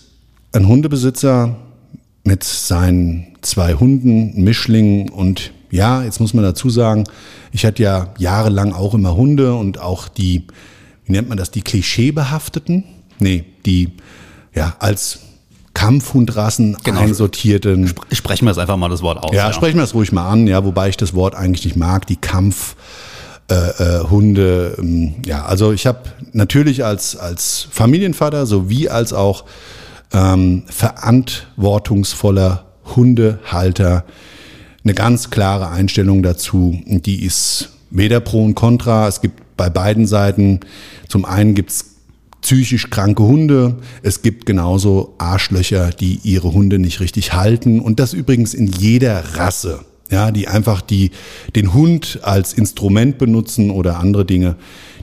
ein 0.54 0.68
Hundebesitzer 0.68 1.56
mit 2.24 2.44
seinen 2.44 3.36
zwei 3.42 3.74
Hunden, 3.74 4.44
Mischlingen 4.44 5.10
und 5.10 5.52
ja, 5.72 6.04
jetzt 6.04 6.20
muss 6.20 6.34
man 6.34 6.44
dazu 6.44 6.70
sagen, 6.70 7.06
ich 7.52 7.66
hatte 7.66 7.82
ja 7.82 8.14
jahrelang 8.18 8.74
auch 8.74 8.94
immer 8.94 9.16
Hunde 9.16 9.56
und 9.56 9.80
auch 9.80 10.08
die, 10.10 10.44
wie 11.06 11.14
nennt 11.14 11.30
man 11.30 11.38
das, 11.38 11.50
die 11.52 11.62
Klischeebehafteten? 11.62 12.84
Nee, 13.20 13.46
die 13.66 13.92
ja 14.54 14.76
als 14.80 15.20
Kampfhundrassen 15.74 16.78
Genau. 16.84 17.00
einsortierten. 17.00 17.94
Sprechen 18.12 18.46
wir 18.46 18.52
jetzt 18.52 18.60
einfach 18.60 18.76
mal 18.78 18.90
das 18.90 19.02
Wort 19.02 19.24
aus. 19.24 19.34
Ja, 19.34 19.54
sprechen 19.54 19.78
wir 19.78 19.84
es 19.84 19.94
ruhig 19.94 20.12
mal 20.12 20.30
an, 20.30 20.48
ja, 20.48 20.66
wobei 20.66 20.90
ich 20.90 20.98
das 20.98 21.14
Wort 21.14 21.34
eigentlich 21.36 21.64
nicht 21.64 21.78
mag, 21.78 22.06
die 22.08 22.18
Kampf. 22.18 22.76
Äh, 23.50 23.54
äh, 23.54 24.04
Hunde, 24.10 24.78
ähm, 24.80 25.16
ja, 25.26 25.44
also 25.44 25.74
ich 25.74 25.86
habe 25.86 26.00
natürlich 26.32 26.86
als, 26.86 27.18
als 27.18 27.68
Familienvater 27.70 28.46
sowie 28.46 28.88
als 28.88 29.12
auch 29.12 29.44
ähm, 30.14 30.64
verantwortungsvoller 30.68 32.66
Hundehalter 32.96 34.06
eine 34.84 34.94
ganz 34.94 35.30
klare 35.30 35.70
Einstellung 35.70 36.24
dazu. 36.24 36.82
Und 36.88 37.06
die 37.06 37.24
ist 37.24 37.70
weder 37.90 38.20
pro 38.20 38.44
und 38.44 38.56
contra. 38.56 39.08
Es 39.08 39.22
gibt 39.22 39.58
bei 39.58 39.70
beiden 39.70 40.08
Seiten, 40.08 40.60
zum 41.08 41.26
einen 41.26 41.54
gibt's 41.54 41.86
psychisch 42.42 42.90
kranke 42.90 43.24
Hunde. 43.24 43.78
Es 44.02 44.24
gibt 44.24 44.46
genauso 44.46 45.14
Arschlöcher, 45.20 45.92
die 45.92 46.20
ihre 46.24 46.54
Hunde 46.54 46.80
nicht 46.80 47.00
richtig 47.00 47.34
halten. 47.34 47.80
Und 47.80 48.00
das 48.00 48.14
übrigens 48.14 48.54
in 48.54 48.68
jeder 48.68 49.36
Rasse. 49.36 49.86
Ja, 50.10 50.32
die 50.32 50.50
einfach 50.50 50.82
die, 50.82 51.12
den 51.56 51.74
Hund 51.74 52.20
als 52.24 52.52
Instrument 52.52 53.18
benutzen 53.18 53.70
oder 53.70 53.98
andere 53.98 54.26
Dinge, 54.26 54.58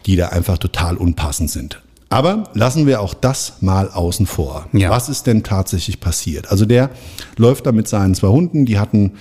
die 0.05 0.17
da 0.17 0.29
einfach 0.29 0.59
total 0.59 0.99
unpassend 0.99 1.51
sind. 1.51 1.81
Aber 2.11 2.45
lassen 2.55 2.87
wir 2.87 3.01
auch 3.03 3.13
das 3.13 3.61
mal 3.61 3.91
außen 3.91 4.27
vor. 4.27 4.67
Ja. 4.73 4.91
Was 4.91 5.09
ist 5.09 5.27
denn 5.27 5.43
tatsächlich 5.43 6.01
passiert? 6.01 6.51
Also 6.51 6.65
der 6.65 6.91
läuft 7.37 7.67
da 7.67 7.73
mit 7.73 7.87
seinen 7.87 8.15
zwei 8.15 8.29
Hunden, 8.29 8.65
die 8.65 8.79
hatten 8.79 9.13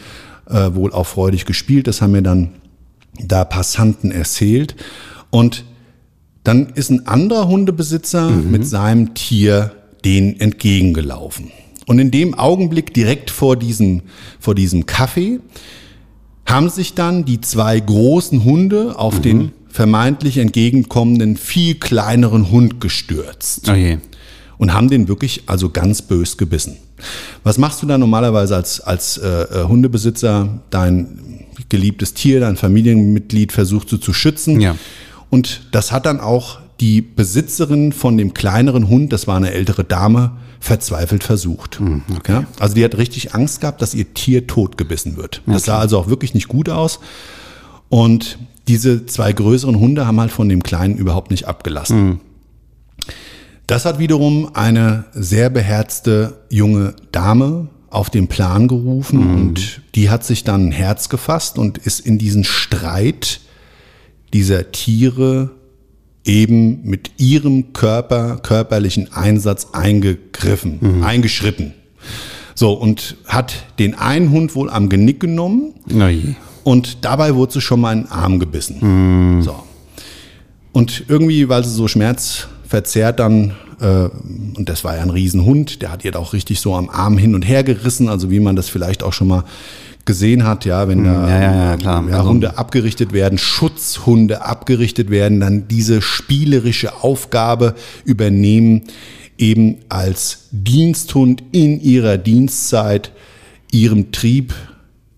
äh, 0.50 0.74
wohl 0.74 0.94
auch 0.94 1.06
freudig 1.06 1.46
gespielt, 1.46 1.88
das 1.88 2.01
haben 2.01 2.12
mir 2.12 2.22
dann 2.22 2.51
da 3.20 3.44
Passanten 3.44 4.12
erzählt. 4.12 4.75
Und 5.29 5.65
dann 6.44 6.67
ist 6.75 6.89
ein 6.89 7.08
anderer 7.08 7.50
Hundebesitzer 7.50 8.29
mit 8.29 8.65
seinem 8.65 9.13
Tier 9.15 9.74
denen 10.06 10.39
entgegengelaufen. 10.39 11.51
Und 11.88 12.00
in 12.00 12.12
dem 12.12 12.34
Augenblick 12.36 12.94
direkt 12.94 13.32
vor 13.32 13.58
diesem, 13.58 14.03
vor 14.39 14.56
diesem 14.56 14.84
Café 14.84 15.39
haben 16.46 16.70
sich 16.70 16.94
dann 16.94 17.25
die 17.25 17.41
zwei 17.41 17.77
großen 17.79 18.46
Hunde 18.46 18.98
auf 18.98 19.20
den 19.20 19.51
vermeintlich 19.77 20.39
entgegenkommenden, 20.39 21.38
viel 21.38 21.75
kleineren 21.75 22.50
Hund 22.50 22.81
gestürzt 22.81 23.69
Oh 23.69 23.75
je. 23.75 24.00
und 24.57 24.74
haben 24.74 24.89
den 24.89 25.07
wirklich 25.07 25.43
also 25.46 25.69
ganz 25.69 26.01
bös 26.01 26.36
gebissen. 26.36 26.77
Was 27.43 27.60
machst 27.60 27.84
du 27.84 27.86
da 27.86 28.00
normalerweise 28.00 28.55
als, 28.55 28.81
als 28.81 29.19
äh, 29.19 29.27
äh, 29.27 29.67
Hundebesitzer? 29.67 30.62
Dein 30.72 31.46
geliebtes 31.69 32.15
Tier, 32.15 32.39
dein 32.39 32.55
Familienmitglied 32.57 33.51
versuchst 33.51 33.91
du 33.91 33.98
zu 33.98 34.13
schützen. 34.13 34.60
Ja. 34.62 34.75
Und 35.29 35.67
das 35.74 35.91
hat 35.91 36.07
dann 36.07 36.19
auch 36.19 36.57
die 36.79 37.03
Besitzerin 37.03 37.91
von 37.93 38.17
dem 38.17 38.34
kleineren 38.34 38.88
Hund, 38.89 39.13
das 39.13 39.27
war 39.27 39.38
eine 39.38 39.51
ältere 39.51 39.84
Dame, 39.84 40.31
verzweifelt 40.60 41.24
versucht. 41.24 41.79
ja? 42.27 42.46
Also 42.60 42.74
die 42.74 42.84
hat 42.84 42.98
richtig 42.98 43.36
Angst 43.36 43.62
gehabt, 43.62 43.84
dass 43.84 43.93
ihr 43.93 44.12
Tier 44.15 44.48
totgebissen 44.48 45.17
wird. 45.17 45.43
Das 45.46 45.65
sah 45.65 45.77
also 45.77 46.00
auch 46.00 46.07
wirklich 46.07 46.34
nicht 46.34 46.48
gut 46.48 46.67
aus. 46.67 47.00
Und 47.89 48.39
diese 48.68 49.06
zwei 49.06 49.32
größeren 49.34 49.80
Hunde 49.80 50.06
haben 50.06 50.20
halt 50.20 50.32
von 50.32 50.50
dem 50.50 50.64
Kleinen 50.64 50.98
überhaupt 50.98 51.32
nicht 51.32 51.48
abgelassen. 51.48 52.20
Das 53.66 53.86
hat 53.86 54.00
wiederum 54.00 54.56
eine 54.56 55.06
sehr 55.14 55.50
beherzte 55.50 56.38
junge 56.50 56.96
Dame 57.12 57.68
auf 57.90 58.10
den 58.10 58.28
Plan 58.28 58.68
gerufen 58.68 59.20
und 59.36 59.82
die 59.96 60.10
hat 60.10 60.24
sich 60.24 60.44
dann 60.44 60.70
ein 60.70 60.72
Herz 60.72 61.10
gefasst 61.10 61.58
und 61.58 61.78
ist 61.78 62.00
in 62.00 62.18
diesen 62.18 62.44
Streit 62.44 63.42
dieser 64.34 64.72
Tiere 64.72 65.52
eben 66.26 66.84
mit 66.84 67.12
ihrem 67.18 67.74
Körper, 67.74 68.38
körperlichen 68.38 69.14
Einsatz 69.14 69.70
eingegriffen, 69.72 71.04
eingeschritten. 71.04 71.74
So, 72.56 72.74
und 72.74 73.18
hat 73.26 73.54
den 73.80 73.96
einen 73.96 74.32
Hund 74.32 74.56
wohl 74.56 74.70
am 74.70 74.90
Genick 74.90 75.20
genommen 75.20 75.74
je. 76.10 76.36
Und 76.68 77.06
dabei 77.06 77.34
wurde 77.34 77.54
sie 77.54 77.62
schon 77.62 77.80
mal 77.80 77.94
in 77.94 78.02
den 78.04 78.12
Arm 78.12 78.40
gebissen. 78.40 79.42
So. 79.42 79.56
Und 80.74 81.06
irgendwie, 81.08 81.48
weil 81.48 81.64
sie 81.64 81.70
so 81.70 81.88
schmerzverzerrt 81.88 83.22
dann, 83.22 83.56
äh, 83.80 84.10
und 84.58 84.66
das 84.68 84.84
war 84.84 84.98
ja 84.98 85.02
ein 85.02 85.10
Riesenhund, 85.10 85.82
der 85.82 85.94
hat 85.94 86.04
ihr 86.04 86.12
da 86.12 86.20
auch 86.20 86.34
richtig 86.34 86.60
so 86.60 86.76
am 86.76 86.90
Arm 86.90 87.18
hin 87.18 87.36
und 87.36 87.44
her 87.44 87.64
gerissen, 87.64 88.10
also 88.10 88.30
wie 88.32 88.42
man 88.42 88.58
das 88.58 88.68
vielleicht 88.68 89.02
auch 89.02 89.14
schon 89.14 89.30
mal 89.30 89.46
gesehen 90.04 90.44
hat, 90.44 90.66
ja, 90.66 90.90
wenn 90.90 91.06
da 91.06 91.30
ja, 91.30 91.40
ja, 91.42 91.66
ja, 91.72 91.78
klar. 91.78 92.06
ja, 92.10 92.18
Also- 92.18 92.30
Hunde 92.32 92.58
abgerichtet 92.58 93.14
werden, 93.14 93.38
Schutzhunde 93.38 94.42
abgerichtet 94.46 95.10
werden, 95.10 95.40
dann 95.40 95.70
diese 95.70 96.02
spielerische 96.02 97.02
Aufgabe 97.02 97.76
übernehmen, 98.04 98.82
eben 99.38 99.78
als 99.88 100.50
Diensthund 100.52 101.44
in 101.54 101.80
ihrer 101.80 102.18
Dienstzeit 102.18 103.14
ihrem 103.72 104.12
Trieb, 104.12 104.54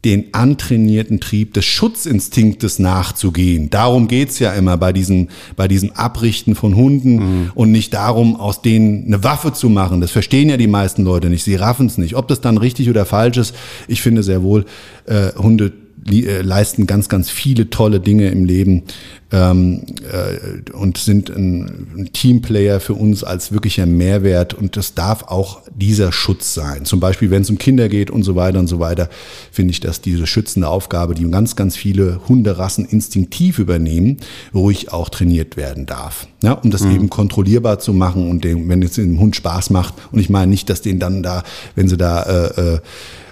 den 0.05 0.33
antrainierten 0.33 1.19
Trieb 1.19 1.53
des 1.53 1.65
Schutzinstinktes 1.65 2.79
nachzugehen. 2.79 3.69
Darum 3.69 4.07
geht's 4.07 4.39
ja 4.39 4.53
immer 4.53 4.77
bei 4.77 4.93
diesem, 4.93 5.27
bei 5.57 5.67
diesem 5.67 5.91
Abrichten 5.91 6.55
von 6.55 6.75
Hunden 6.75 7.51
und 7.53 7.71
nicht 7.71 7.93
darum, 7.93 8.37
aus 8.37 8.61
denen 8.61 9.07
eine 9.07 9.23
Waffe 9.23 9.51
zu 9.51 9.67
machen. 9.69 9.99
Das 9.99 10.11
verstehen 10.11 10.49
ja 10.49 10.57
die 10.57 10.67
meisten 10.67 11.03
Leute 11.03 11.29
nicht. 11.29 11.43
Sie 11.43 11.55
raffen's 11.55 11.97
nicht. 11.97 12.15
Ob 12.15 12.29
das 12.29 12.39
dann 12.39 12.57
richtig 12.57 12.89
oder 12.89 13.05
falsch 13.05 13.37
ist, 13.37 13.55
ich 13.87 14.01
finde 14.01 14.23
sehr 14.23 14.41
wohl, 14.41 14.65
äh, 15.05 15.33
Hunde 15.37 15.73
äh, 16.09 16.41
leisten 16.41 16.87
ganz, 16.87 17.09
ganz 17.09 17.29
viele 17.29 17.69
tolle 17.69 17.99
Dinge 17.99 18.29
im 18.29 18.45
Leben. 18.45 18.83
Ähm, 19.31 19.81
äh, 20.11 20.71
und 20.71 20.97
sind 20.97 21.29
ein, 21.29 21.87
ein 21.95 22.09
Teamplayer 22.13 22.79
für 22.79 22.93
uns 22.93 23.23
als 23.23 23.51
wirklicher 23.51 23.85
Mehrwert 23.85 24.53
und 24.53 24.75
das 24.75 24.95
darf 24.95 25.23
auch 25.23 25.61
dieser 25.75 26.11
Schutz 26.11 26.53
sein. 26.53 26.85
Zum 26.85 26.99
Beispiel, 26.99 27.29
wenn 27.31 27.43
es 27.43 27.49
um 27.49 27.57
Kinder 27.57 27.89
geht 27.89 28.09
und 28.09 28.23
so 28.23 28.35
weiter 28.35 28.59
und 28.59 28.67
so 28.67 28.79
weiter, 28.79 29.09
finde 29.51 29.71
ich, 29.71 29.79
dass 29.79 30.01
diese 30.01 30.25
schützende 30.25 30.67
Aufgabe, 30.67 31.13
die 31.13 31.29
ganz, 31.29 31.55
ganz 31.55 31.75
viele 31.75 32.21
Hunderassen 32.27 32.85
instinktiv 32.85 33.59
übernehmen, 33.59 34.17
ruhig 34.53 34.91
auch 34.91 35.09
trainiert 35.09 35.57
werden 35.57 35.85
darf. 35.85 36.27
Ja, 36.41 36.53
um 36.53 36.71
das 36.71 36.81
mhm. 36.81 36.95
eben 36.95 37.09
kontrollierbar 37.09 37.79
zu 37.79 37.93
machen 37.93 38.29
und 38.29 38.43
dem, 38.43 38.67
wenn 38.69 38.81
es 38.81 38.93
dem 38.93 39.19
Hund 39.19 39.35
Spaß 39.35 39.69
macht. 39.69 39.93
Und 40.11 40.19
ich 40.19 40.29
meine 40.29 40.49
nicht, 40.49 40.69
dass 40.69 40.81
den 40.81 40.99
dann 40.99 41.21
da, 41.21 41.43
wenn 41.75 41.87
sie 41.87 41.97
da 41.97 42.23
äh, 42.23 42.75
äh, 42.75 42.79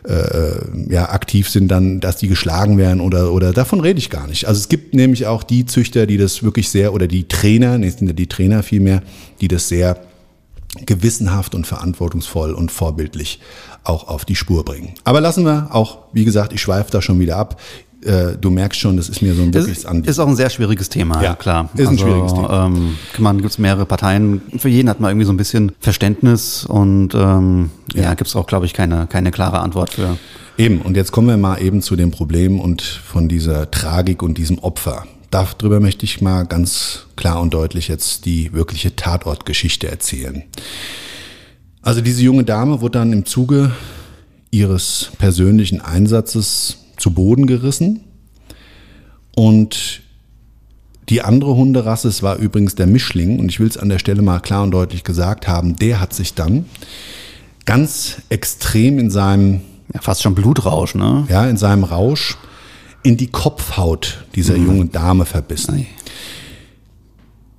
äh, 0.08 0.60
ja, 0.90 1.10
aktiv 1.10 1.50
sind, 1.50 1.68
dann, 1.68 2.00
dass 2.00 2.18
die 2.18 2.28
geschlagen 2.28 2.78
werden 2.78 3.02
oder, 3.02 3.34
oder 3.34 3.52
davon 3.52 3.82
rede 3.82 4.00
ich 4.00 4.10
gar 4.10 4.28
nicht. 4.28 4.48
Also 4.48 4.60
es 4.60 4.70
gibt 4.70 4.94
nämlich 4.94 5.28
auch 5.28 5.44
die 5.44 5.66
Züchter, 5.66 5.87
die 5.92 6.18
das 6.18 6.44
wirklich 6.44 6.70
sehr, 6.70 6.94
oder 6.94 7.08
die 7.08 7.28
Trainer, 7.28 7.78
nee, 7.78 7.90
sind 7.90 8.08
ja 8.08 8.14
die 8.14 8.28
Trainer 8.28 8.64
vielmehr, 8.64 9.02
die 9.42 9.48
das 9.48 9.68
sehr 9.68 10.00
gewissenhaft 10.86 11.56
und 11.56 11.66
verantwortungsvoll 11.66 12.54
und 12.54 12.72
vorbildlich 12.72 13.40
auch 13.84 14.08
auf 14.08 14.26
die 14.26 14.36
Spur 14.36 14.64
bringen. 14.66 14.94
Aber 15.06 15.22
lassen 15.22 15.46
wir 15.46 15.70
auch, 15.72 16.00
wie 16.14 16.26
gesagt, 16.26 16.54
ich 16.54 16.62
schweife 16.62 16.92
da 16.92 17.02
schon 17.02 17.20
wieder 17.20 17.38
ab 17.38 17.60
äh, 18.04 18.38
du 18.40 18.50
merkst 18.50 18.80
schon, 18.80 18.98
das 18.98 19.10
ist 19.10 19.22
mir 19.22 19.34
so 19.34 19.42
ein 19.42 19.54
wirkliches 19.54 19.86
Anliegen. 19.86 20.08
Ist 20.08 20.20
auch 20.20 20.28
ein 20.28 20.36
sehr 20.36 20.50
schwieriges 20.50 20.90
Thema, 20.90 21.22
ja, 21.22 21.36
klar. 21.36 21.70
Ist 21.74 21.82
ein 21.82 21.88
also, 21.88 22.06
schwieriges 22.06 22.34
Thema. 22.34 22.66
Ähm, 22.68 22.96
man 23.18 23.38
gibt 23.38 23.50
es 23.50 23.58
mehrere 23.58 23.86
Parteien. 23.86 24.42
Für 24.58 24.70
jeden 24.70 24.90
hat 24.90 25.00
man 25.00 25.12
irgendwie 25.12 25.26
so 25.26 25.34
ein 25.34 25.38
bisschen 25.38 25.72
Verständnis 25.80 26.66
und 26.66 27.16
ähm, 27.16 27.72
ja, 27.94 28.04
ja 28.04 28.14
gibt 28.14 28.28
es 28.28 28.36
auch, 28.36 28.48
glaube 28.48 28.66
ich, 28.66 28.74
keine, 28.74 29.08
keine 29.08 29.32
klare 29.32 29.60
Antwort 29.60 29.94
für. 29.94 30.18
Eben, 30.58 30.82
und 30.82 30.96
jetzt 30.96 31.12
kommen 31.12 31.28
wir 31.28 31.38
mal 31.38 31.62
eben 31.62 31.82
zu 31.82 31.96
dem 31.96 32.12
Problem 32.12 32.60
und 32.60 32.82
von 32.82 33.28
dieser 33.28 33.70
Tragik 33.70 34.24
und 34.24 34.38
diesem 34.38 34.60
Opfer. 34.60 35.06
Darüber 35.30 35.80
möchte 35.80 36.06
ich 36.06 36.22
mal 36.22 36.46
ganz 36.46 37.08
klar 37.16 37.42
und 37.42 37.54
deutlich 37.54 37.88
jetzt 37.88 38.26
die 38.26 38.54
wirkliche 38.54 38.96
Tatortgeschichte 38.96 39.88
erzählen. 39.88 40.44
Also 41.82 42.02
diese 42.02 42.24
junge 42.24 42.44
Dame 42.44 42.82
wurde 42.82 43.00
dann 43.00 43.14
im 43.14 43.26
Zuge 43.26 43.72
ihres 44.52 45.12
persönlichen 45.18 45.82
Einsatzes 45.82 46.78
zu 46.98 47.12
Boden 47.12 47.48
gerissen. 47.48 48.02
Und 49.36 50.02
die 51.10 51.22
andere 51.22 51.56
Hunderasse, 51.56 52.08
es 52.08 52.24
war 52.24 52.38
übrigens 52.38 52.76
der 52.76 52.88
Mischling, 52.88 53.40
und 53.40 53.50
ich 53.50 53.60
will 53.60 53.68
es 53.68 53.78
an 53.78 53.90
der 53.90 54.00
Stelle 54.00 54.22
mal 54.22 54.40
klar 54.40 54.64
und 54.64 54.72
deutlich 54.72 55.04
gesagt 55.04 55.48
haben, 55.48 55.76
der 55.76 56.00
hat 56.02 56.14
sich 56.14 56.34
dann 56.34 56.66
ganz 57.66 58.22
extrem 58.30 59.00
in 59.00 59.10
seinem 59.10 59.62
ja, 59.94 60.02
fast 60.02 60.22
schon 60.22 60.36
Blutrausch, 60.36 60.96
ne? 60.96 61.26
Ja, 61.30 61.48
in 61.48 61.58
seinem 61.58 61.84
Rausch 61.84 62.38
in 63.04 63.18
die 63.18 63.28
Kopfhaut 63.28 64.26
dieser 64.36 64.58
mhm. 64.58 64.66
jungen 64.66 64.92
Dame 64.92 65.26
verbissen. 65.26 65.86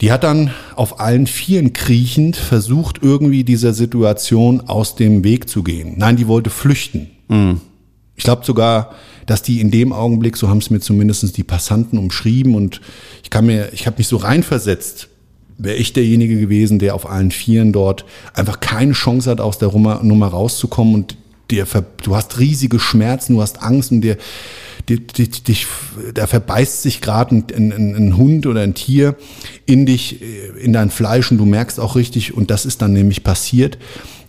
Die 0.00 0.12
hat 0.12 0.23
dann 0.23 0.52
auf 0.76 1.00
allen 1.00 1.26
Vieren 1.26 1.73
kriechend 1.73 2.37
versucht, 2.37 3.00
irgendwie 3.02 3.42
dieser 3.42 3.73
Situation 3.73 4.61
aus 4.68 4.95
dem 4.95 5.25
Weg 5.25 5.49
zu 5.49 5.64
gehen. 5.64 5.95
Nein, 5.97 6.16
die 6.16 6.28
wollte 6.28 6.50
flüchten. 6.50 7.11
Mhm. 7.28 7.61
Ich 8.16 8.25
glaube 8.25 8.45
sogar, 8.45 8.95
dass 9.26 9.42
die 9.42 9.61
in 9.61 9.71
dem 9.71 9.92
Augenblick, 9.92 10.37
so 10.37 10.49
haben 10.49 10.59
es 10.59 10.71
mir 10.71 10.80
zumindest 10.80 11.37
die 11.37 11.45
Passanten 11.45 11.99
umschrieben 11.99 12.54
und 12.54 12.80
ich 13.23 13.30
kann 13.30 13.47
mir, 13.47 13.73
ich 13.73 13.87
habe 13.87 13.99
mich 13.99 14.09
so 14.09 14.16
reinversetzt, 14.16 15.09
wäre 15.59 15.76
ich 15.76 15.92
derjenige 15.92 16.38
gewesen, 16.38 16.78
der 16.78 16.95
auf 16.95 17.09
allen 17.09 17.30
Vieren 17.30 17.73
dort 17.73 18.04
einfach 18.33 18.61
keine 18.61 18.92
Chance 18.92 19.30
hat, 19.30 19.40
aus 19.40 19.59
der 19.59 19.71
Nummer 19.73 20.26
rauszukommen 20.28 20.95
und 20.95 21.16
dir, 21.50 21.66
du 22.02 22.16
hast 22.16 22.38
riesige 22.38 22.78
Schmerzen, 22.78 23.35
du 23.35 23.42
hast 23.42 23.62
Angst 23.62 23.90
und 23.90 24.00
dir, 24.00 24.16
dir, 24.88 25.00
dich, 25.00 25.66
da 26.14 26.26
verbeißt 26.26 26.83
sich 26.83 27.00
gerade 27.00 27.37
ein, 27.37 27.45
ein, 27.54 27.97
ein, 27.97 28.16
Hund 28.16 28.47
oder 28.47 28.62
ein 28.62 28.75
Tier 28.75 29.16
in 29.66 29.87
dich, 29.87 30.21
in 30.61 30.73
dein 30.73 30.90
Fleisch 30.90 31.30
und 31.30 31.38
du 31.38 31.45
merkst 31.45 31.78
auch 31.80 31.97
richtig, 31.97 32.35
und 32.35 32.50
das 32.50 32.66
ist 32.66 32.83
dann 32.83 32.92
nämlich 32.92 33.25
passiert, 33.25 33.78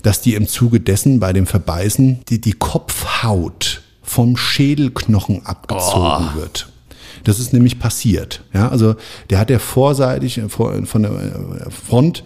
dass 0.02 0.22
die 0.22 0.36
im 0.36 0.48
Zuge 0.48 0.80
dessen 0.80 1.20
bei 1.20 1.34
dem 1.34 1.46
Verbeißen 1.46 2.20
die, 2.30 2.40
die 2.40 2.54
Kopfhaut 2.54 3.82
vom 4.02 4.38
Schädelknochen 4.38 5.46
abgezogen 5.46 6.30
oh. 6.34 6.40
wird. 6.40 6.70
Das 7.24 7.40
ist 7.40 7.54
nämlich 7.54 7.80
passiert. 7.80 8.44
Ja, 8.54 8.70
also 8.70 8.96
der 9.30 9.40
hat 9.40 9.50
der 9.50 9.60
vorseitig 9.60 10.38
äh, 10.38 10.50
von 10.50 11.02
der 11.02 11.12
äh, 11.12 11.70
Front 11.70 12.24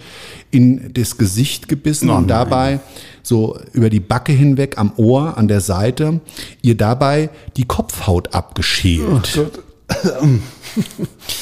in 0.52 0.94
das 0.94 1.18
Gesicht 1.18 1.68
gebissen 1.68 2.10
oh, 2.10 2.16
und 2.16 2.28
dabei 2.28 2.80
so 3.24 3.58
über 3.72 3.90
die 3.90 4.02
Backe 4.02 4.34
hinweg 4.34 4.78
am 4.78 4.94
Ohr 4.98 5.38
an 5.38 5.48
der 5.48 5.62
Seite 5.62 6.20
ihr 6.62 6.78
dabei 6.78 7.30
die 7.58 7.66
Kopfhaut 7.66 8.36
abgeschält. 8.36 9.40
Oh 9.40 10.28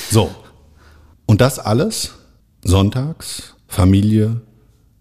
so. 0.10 0.30
Und 1.26 1.42
das 1.42 1.60
alles 1.60 2.14
sonntags, 2.64 3.56
Familie, 3.68 4.42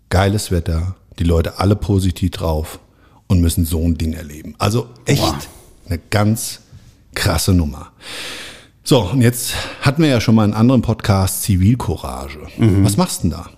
geiles 0.09 0.51
Wetter, 0.51 0.97
die 1.19 1.25
Leute 1.25 1.59
alle 1.59 1.77
positiv 1.77 2.31
drauf 2.31 2.81
und 3.27 3.41
müssen 3.41 3.65
so 3.65 3.83
ein 3.83 3.99
Ding 3.99 4.13
erleben. 4.13 4.55
Also 4.59 4.89
echt 5.05 5.23
wow. 5.23 5.49
eine 5.87 6.01
ganz 6.11 6.61
krasse 7.15 7.53
Nummer. 7.53 7.93
So, 8.83 9.03
und 9.03 9.21
jetzt 9.21 9.55
hatten 9.83 10.03
wir 10.03 10.09
ja 10.09 10.21
schon 10.21 10.35
mal 10.35 10.45
einen 10.45 10.55
anderen 10.55 10.83
Podcast 10.83 11.43
Zivilcourage. 11.43 12.39
Mhm. 12.57 12.85
Was 12.85 12.97
machst 12.97 13.23
du 13.23 13.29
denn 13.29 13.39
da? 13.39 13.51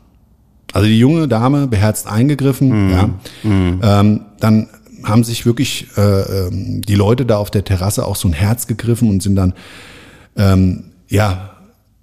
Also 0.72 0.86
die 0.86 0.98
junge 0.98 1.28
Dame 1.28 1.66
beherzt 1.66 2.06
eingegriffen, 2.06 2.86
mhm. 2.86 2.90
ja. 2.90 3.10
Mhm. 3.42 3.80
Ähm, 3.82 4.20
dann 4.40 4.68
haben 5.04 5.24
sich 5.24 5.44
wirklich 5.44 5.88
äh, 5.96 6.00
ähm, 6.00 6.82
die 6.82 6.94
Leute 6.94 7.26
da 7.26 7.36
auf 7.36 7.50
der 7.50 7.64
Terrasse 7.64 8.06
auch 8.06 8.16
so 8.16 8.28
ein 8.28 8.32
Herz 8.32 8.66
gegriffen 8.66 9.08
und 9.08 9.22
sind 9.22 9.36
dann 9.36 9.54
ähm, 10.36 10.84
ja 11.08 11.50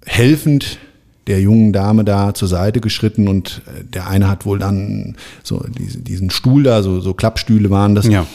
helfend 0.04 0.78
der 1.26 1.40
jungen 1.40 1.72
Dame 1.72 2.04
da 2.04 2.34
zur 2.34 2.48
Seite 2.48 2.80
geschritten 2.80 3.28
und 3.28 3.62
äh, 3.66 3.84
der 3.84 4.08
eine 4.08 4.28
hat 4.28 4.44
wohl 4.46 4.58
dann 4.58 5.16
so 5.42 5.64
diesen 5.68 6.30
Stuhl 6.30 6.62
da, 6.62 6.82
so, 6.82 7.00
so 7.00 7.14
Klappstühle 7.14 7.70
waren 7.70 7.94
das. 7.94 8.06
Ja. 8.06 8.26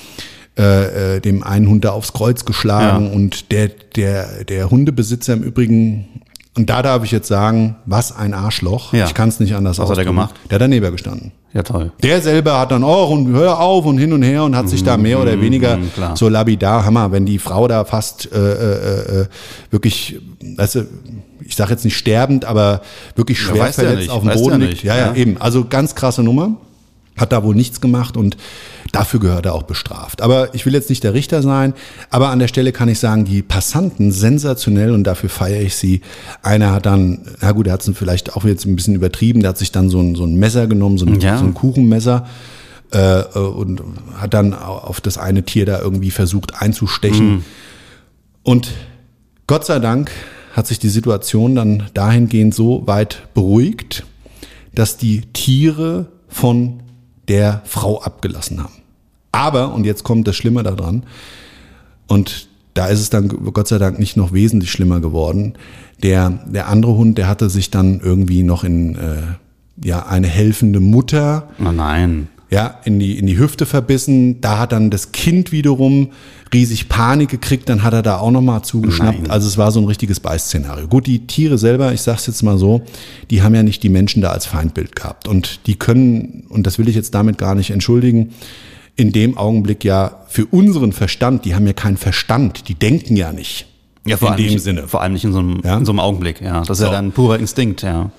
Äh, 0.58 1.18
äh, 1.18 1.20
dem 1.20 1.44
einen 1.44 1.68
Hund 1.68 1.84
da 1.84 1.90
aufs 1.90 2.14
Kreuz 2.14 2.46
geschlagen 2.46 3.08
ja. 3.08 3.12
und 3.12 3.52
der, 3.52 3.68
der, 3.68 4.46
der 4.46 4.72
Hundebesitzer 4.72 5.34
im 5.34 5.44
Übrigen, 5.44 6.22
und 6.58 6.70
da 6.70 6.82
darf 6.82 7.04
ich 7.04 7.12
jetzt 7.12 7.28
sagen, 7.28 7.76
was 7.86 8.16
ein 8.16 8.34
Arschloch. 8.34 8.94
Ja. 8.94 9.06
Ich 9.06 9.14
kann 9.14 9.28
es 9.28 9.40
nicht 9.42 9.56
anders 9.56 9.78
Was 9.78 9.90
ausdrücken. 9.90 10.00
hat 10.00 10.06
er 10.06 10.10
gemacht? 10.10 10.36
Der 10.50 10.56
hat 10.56 10.62
daneben 10.62 10.92
gestanden. 10.92 11.32
Ja, 11.54 11.64
toll. 11.64 11.92
Der 12.02 12.22
selber 12.22 12.60
hat 12.60 12.72
dann 12.72 12.84
auch 12.84 13.10
und 13.10 13.34
hör 13.34 13.60
auf 13.60 13.86
und 13.86 13.98
hin 13.98 14.14
und 14.14 14.24
her 14.24 14.44
und 14.44 14.56
hat 14.56 14.70
sich 14.70 14.84
da 14.84 14.96
mhm, 14.98 15.04
mehr 15.04 15.22
oder 15.22 15.36
mhm, 15.36 15.42
weniger 15.42 15.78
mhm, 15.78 15.92
so 16.16 16.30
labidar, 16.30 16.86
Hammer, 16.86 17.12
wenn 17.12 17.26
die 17.26 17.40
Frau 17.40 17.68
da 17.68 17.84
fast 17.86 18.32
äh, 18.32 18.38
äh, 18.38 19.22
äh, 19.22 19.26
wirklich, 19.70 20.20
weißt 20.58 20.76
du, 20.76 20.88
ich 21.42 21.56
sage 21.56 21.72
jetzt 21.72 21.86
nicht 21.86 21.98
sterbend, 21.98 22.46
aber 22.46 22.82
wirklich 23.16 23.40
schwer 23.40 23.66
ja, 23.66 23.72
verletzt 23.72 24.08
ja 24.08 24.14
auf 24.14 24.24
dem 24.24 24.34
Boden 24.34 24.62
liegt. 24.62 24.84
Ja, 24.84 24.96
ja, 24.96 25.06
ja, 25.08 25.16
eben. 25.16 25.38
Also 25.40 25.66
ganz 25.66 25.96
krasse 25.96 26.24
Nummer. 26.24 26.56
Hat 27.16 27.32
da 27.32 27.44
wohl 27.44 27.56
nichts 27.56 27.80
gemacht 27.82 28.18
und 28.18 28.36
dafür 28.92 29.20
gehört 29.20 29.46
er 29.46 29.54
auch 29.54 29.64
bestraft. 29.64 30.22
Aber 30.22 30.54
ich 30.54 30.66
will 30.66 30.74
jetzt 30.74 30.90
nicht 30.90 31.04
der 31.04 31.14
Richter 31.14 31.42
sein, 31.42 31.74
aber 32.10 32.30
an 32.30 32.40
der 32.40 32.48
Stelle 32.48 32.72
kann 32.72 32.90
ich 32.90 33.00
sagen, 33.00 33.26
die 33.26 33.42
Passanten 33.42 34.12
sensationell 34.12 34.92
und 34.92 35.04
dafür 35.04 35.30
feiere 35.30 35.62
ich 35.62 35.76
sie. 35.76 36.02
Einer 36.44 36.72
hat 36.72 36.86
dann, 36.86 37.22
na 37.42 37.52
gut, 37.52 37.68
er 37.68 37.74
hat 37.74 37.88
es 37.88 37.98
vielleicht 37.98 38.36
auch 38.36 38.44
jetzt 38.44 38.66
ein 38.66 38.76
bisschen 38.76 38.96
übertrieben, 38.96 39.42
der 39.42 39.50
hat 39.50 39.58
sich 39.58 39.72
dann 39.72 39.90
so 39.90 40.00
ein, 40.00 40.16
so 40.16 40.26
ein 40.26 40.36
Messer 40.36 40.68
genommen, 40.68 40.98
so 40.98 41.06
ein, 41.06 41.20
ja. 41.20 41.38
so 41.38 41.46
ein 41.46 41.54
Kuchenmesser 41.54 42.28
äh, 42.92 43.24
und 43.24 43.82
hat 44.18 44.34
dann 44.34 44.54
auf 44.54 45.02
das 45.02 45.18
eine 45.18 45.44
Tier 45.44 45.66
da 45.66 45.80
irgendwie 45.80 46.12
versucht 46.12 46.62
einzustechen. 46.62 47.36
Mhm. 47.36 47.44
Und 48.44 48.72
Gott 49.48 49.66
sei 49.66 49.80
Dank 49.80 50.12
hat 50.54 50.68
sich 50.68 50.80
die 50.80 50.90
Situation 50.90 51.56
dann 51.56 51.84
dahingehend 51.94 52.56
so 52.56 52.88
weit 52.88 53.28
beruhigt, 53.34 54.06
dass 54.74 54.98
die 54.98 55.22
Tiere 55.34 56.08
von 56.30 56.82
der 57.28 57.62
Frau 57.66 58.02
abgelassen 58.02 58.62
haben. 58.64 58.74
Aber, 59.32 59.74
und 59.74 59.86
jetzt 59.86 60.04
kommt 60.04 60.28
das 60.28 60.36
Schlimme 60.36 60.64
daran, 60.64 61.04
und 62.08 62.48
da 62.74 62.88
ist 62.88 63.00
es 63.00 63.10
dann 63.10 63.28
Gott 63.28 63.68
sei 63.68 63.78
Dank 63.78 64.00
nicht 64.00 64.18
noch 64.18 64.34
wesentlich 64.34 64.72
schlimmer 64.72 65.00
geworden. 65.00 65.54
Der, 66.04 66.30
der 66.46 66.68
andere 66.68 66.96
Hund, 66.96 67.18
der 67.18 67.28
hatte 67.28 67.50
sich 67.50 67.72
dann 67.72 68.00
irgendwie 68.02 68.44
noch 68.44 68.64
in 68.64 68.96
äh, 68.96 69.22
ja, 69.84 70.06
eine 70.06 70.28
helfende 70.28 70.80
Mutter. 70.80 71.50
Oh 71.60 71.72
nein 71.72 72.28
ja, 72.50 72.80
in 72.84 73.00
die, 73.00 73.18
in 73.18 73.26
die 73.28 73.38
Hüfte 73.38 73.66
verbissen. 73.66 74.40
Da 74.42 74.60
hat 74.60 74.72
dann 74.72 74.90
das 74.90 75.12
Kind 75.12 75.52
wiederum 75.52 76.12
riesig 76.54 76.88
Panik 76.90 77.30
gekriegt, 77.30 77.68
dann 77.68 77.84
hat 77.84 77.94
er 77.94 78.02
da 78.02 78.20
auch 78.20 78.32
nochmal 78.32 78.62
zugeschnappt. 78.64 79.24
Nein. 79.24 79.32
Also 79.32 79.48
es 79.48 79.58
war 79.58 79.72
so 79.72 79.80
ein 79.80 79.86
richtiges 79.86 80.20
Beißszenario. 80.20 80.88
Gut, 80.88 81.08
die 81.08 81.28
Tiere 81.28 81.58
selber, 81.58 81.94
ich 81.94 82.02
sag's 82.02 82.28
jetzt 82.28 82.44
mal 82.44 82.58
so, 82.58 82.82
die 83.30 83.42
haben 83.42 83.56
ja 83.56 83.64
nicht 83.64 83.84
die 83.84 83.90
Menschen 83.90 84.22
da 84.22 84.30
als 84.30 84.46
Feindbild 84.46 84.96
gehabt. 84.96 85.28
Und 85.28 85.68
die 85.68 85.76
können, 85.76 86.46
und 86.50 86.66
das 86.68 86.78
will 86.78 86.88
ich 86.88 86.96
jetzt 86.96 87.14
damit 87.14 87.38
gar 87.38 87.56
nicht 87.56 87.72
entschuldigen, 87.72 88.32
in 88.96 89.12
dem 89.12 89.38
Augenblick 89.38 89.84
ja 89.84 90.22
für 90.28 90.46
unseren 90.46 90.94
Verstand, 90.94 91.46
die 91.46 91.56
haben 91.56 91.68
ja 91.68 91.74
keinen 91.74 91.98
Verstand, 91.98 92.70
die 92.70 92.76
denken 92.76 93.16
ja 93.18 93.34
nicht. 93.34 93.68
Ja, 94.06 94.18
vor 94.18 94.32
in 94.32 94.38
dem 94.38 94.54
nicht, 94.54 94.64
Sinne. 94.64 94.88
Vor 94.88 95.02
allem 95.02 95.14
nicht 95.14 95.26
in 95.26 95.34
so 95.34 95.40
einem, 95.40 95.62
ja? 95.64 95.78
in 95.78 95.86
so 95.86 95.92
einem 95.92 96.00
Augenblick, 96.00 96.40
ja. 96.40 96.60
Das 96.60 96.70
ist 96.70 96.78
so. 96.78 96.86
ja 96.86 96.92
dann 96.92 97.12
purer 97.12 97.40
Instinkt, 97.40 97.82
ja. 97.82 98.12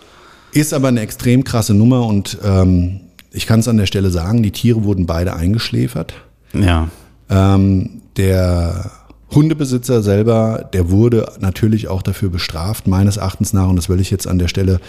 Ist 0.53 0.75
aber 0.75 0.89
eine 0.89 1.01
extrem 1.01 1.45
krasse 1.45 1.75
Nummer 1.75 2.07
und 2.07 2.39
ähm, 2.45 3.01
ich 3.37 3.47
kann 3.47 3.61
es 3.61 3.69
an 3.69 3.77
der 3.77 3.87
Stelle 3.87 4.11
sagen, 4.11 4.43
die 4.43 4.51
Tiere 4.51 4.85
wurden 4.85 5.07
beide 5.07 5.37
eingeschläfert. 5.37 6.15
Ja. 6.55 6.89
Ähm, 7.29 8.01
der 8.17 8.91
Hundebesitzer 9.35 10.03
selber, 10.03 10.69
der 10.73 10.91
wurde 10.91 11.31
natürlich 11.39 11.89
auch 11.89 12.03
dafür 12.03 12.31
bestraft, 12.31 12.87
meines 12.87 13.19
Erachtens 13.19 13.53
nach, 13.53 13.69
und 13.69 13.77
das 13.77 13.89
will 13.89 14.01
ich 14.01 14.11
jetzt 14.11 14.27
an 14.27 14.39
der 14.39 14.49
Stelle 14.49 14.81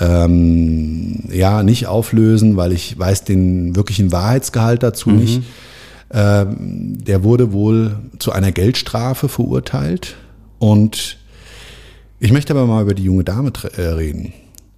ähm, 0.00 1.24
ja 1.30 1.62
nicht 1.62 1.86
auflösen, 1.86 2.56
weil 2.56 2.72
ich 2.72 2.98
weiß 2.98 3.24
den 3.24 3.76
wirklichen 3.76 4.10
Wahrheitsgehalt 4.10 4.82
dazu 4.82 5.10
mhm. 5.10 5.16
nicht. 5.16 5.42
Ähm, 6.10 7.04
der 7.04 7.24
wurde 7.24 7.52
wohl 7.52 7.96
zu 8.18 8.32
einer 8.32 8.52
Geldstrafe 8.52 9.28
verurteilt 9.28 10.16
und 10.58 11.18
ich 12.20 12.32
möchte 12.32 12.54
aber 12.54 12.66
mal 12.66 12.82
über 12.82 12.94
die 12.94 13.04
junge 13.04 13.24
Dame 13.24 13.52
äh, 13.76 13.82
reden, 13.82 14.32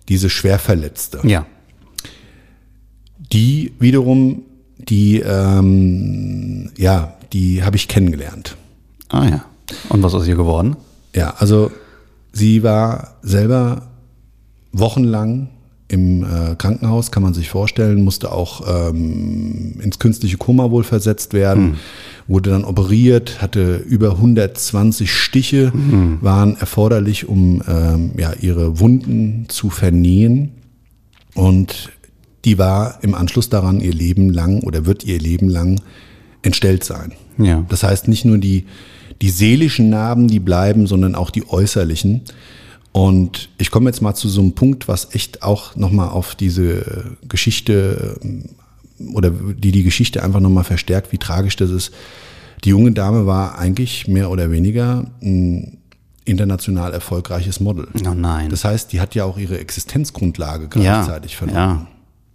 diese 0.08 0.30
Schwerverletzte. 0.30 1.20
Ja. 1.24 1.46
Die 3.34 3.72
wiederum, 3.80 4.42
die, 4.78 5.18
ähm, 5.18 6.70
ja, 6.78 7.14
die 7.32 7.64
habe 7.64 7.76
ich 7.76 7.88
kennengelernt. 7.88 8.56
Ah 9.08 9.28
ja. 9.28 9.44
Und 9.88 10.02
was 10.04 10.14
ist 10.14 10.28
ihr 10.28 10.36
geworden? 10.36 10.76
Ja, 11.14 11.34
also 11.38 11.72
sie 12.32 12.62
war 12.62 13.16
selber 13.22 13.88
wochenlang 14.72 15.48
im 15.88 16.22
äh, 16.22 16.54
Krankenhaus, 16.56 17.10
kann 17.10 17.24
man 17.24 17.34
sich 17.34 17.50
vorstellen, 17.50 18.02
musste 18.02 18.32
auch 18.32 18.62
ähm, 18.66 19.80
ins 19.80 19.98
künstliche 19.98 20.36
Koma 20.36 20.70
wohl 20.70 20.84
versetzt 20.84 21.34
werden, 21.34 21.64
mhm. 21.64 21.74
wurde 22.26 22.50
dann 22.50 22.64
operiert, 22.64 23.42
hatte 23.42 23.76
über 23.76 24.12
120 24.12 25.12
Stiche, 25.12 25.72
mhm. 25.74 26.18
waren 26.20 26.56
erforderlich, 26.56 27.28
um 27.28 27.62
ähm, 27.68 28.12
ja, 28.16 28.32
ihre 28.40 28.78
Wunden 28.78 29.46
zu 29.48 29.70
vernähen. 29.70 30.52
Und 31.34 31.90
die 32.44 32.58
war 32.58 32.98
im 33.02 33.14
Anschluss 33.14 33.48
daran 33.48 33.80
ihr 33.80 33.92
Leben 33.92 34.30
lang 34.30 34.60
oder 34.62 34.86
wird 34.86 35.04
ihr 35.04 35.18
Leben 35.18 35.48
lang 35.48 35.80
entstellt 36.42 36.84
sein. 36.84 37.12
Ja. 37.38 37.64
Das 37.68 37.82
heißt, 37.82 38.08
nicht 38.08 38.24
nur 38.24 38.38
die, 38.38 38.66
die 39.22 39.30
seelischen 39.30 39.90
Narben, 39.90 40.28
die 40.28 40.40
bleiben, 40.40 40.86
sondern 40.86 41.14
auch 41.14 41.30
die 41.30 41.48
äußerlichen. 41.48 42.22
Und 42.92 43.48
ich 43.58 43.70
komme 43.70 43.88
jetzt 43.90 44.02
mal 44.02 44.14
zu 44.14 44.28
so 44.28 44.40
einem 44.40 44.52
Punkt, 44.52 44.86
was 44.86 45.14
echt 45.14 45.42
auch 45.42 45.74
nochmal 45.74 46.10
auf 46.10 46.34
diese 46.34 47.16
Geschichte 47.28 48.18
oder 49.12 49.30
die 49.30 49.72
die 49.72 49.82
Geschichte 49.82 50.22
einfach 50.22 50.40
nochmal 50.40 50.64
verstärkt, 50.64 51.12
wie 51.12 51.18
tragisch 51.18 51.56
das 51.56 51.70
ist. 51.70 51.92
Die 52.62 52.70
junge 52.70 52.92
Dame 52.92 53.26
war 53.26 53.58
eigentlich 53.58 54.06
mehr 54.06 54.30
oder 54.30 54.50
weniger 54.50 55.06
ein 55.20 55.78
international 56.24 56.92
erfolgreiches 56.92 57.60
Model. 57.60 57.88
Oh 58.06 58.14
nein. 58.14 58.48
Das 58.48 58.64
heißt, 58.64 58.92
die 58.92 59.00
hat 59.00 59.14
ja 59.14 59.24
auch 59.24 59.38
ihre 59.38 59.58
Existenzgrundlage 59.58 60.68
gleichzeitig 60.68 61.32
ja, 61.32 61.38
verloren. 61.38 61.56
Ja. 61.56 61.86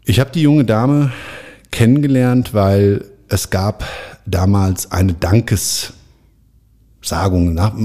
Ich 0.09 0.19
habe 0.19 0.31
die 0.31 0.41
junge 0.41 0.65
Dame 0.65 1.11
kennengelernt, 1.69 2.55
weil 2.55 3.05
es 3.27 3.51
gab 3.51 3.85
damals 4.25 4.91
eine 4.91 5.13
Dankes 5.13 5.93
Sagung, 6.99 7.53
nach, 7.53 7.75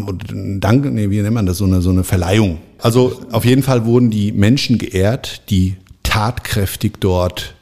Dank, 0.59 0.91
nee, 0.91 1.11
wie 1.11 1.21
nennt 1.21 1.35
man 1.35 1.45
das, 1.45 1.59
so 1.59 1.67
eine, 1.67 1.83
so 1.83 1.91
eine 1.91 2.03
Verleihung. 2.03 2.61
Also 2.79 3.21
auf 3.31 3.45
jeden 3.45 3.63
Fall 3.63 3.85
wurden 3.85 4.09
die 4.09 4.33
Menschen 4.33 4.79
geehrt, 4.79 5.51
die 5.51 5.77
tatkräftig 6.03 6.95
dort 6.99 7.55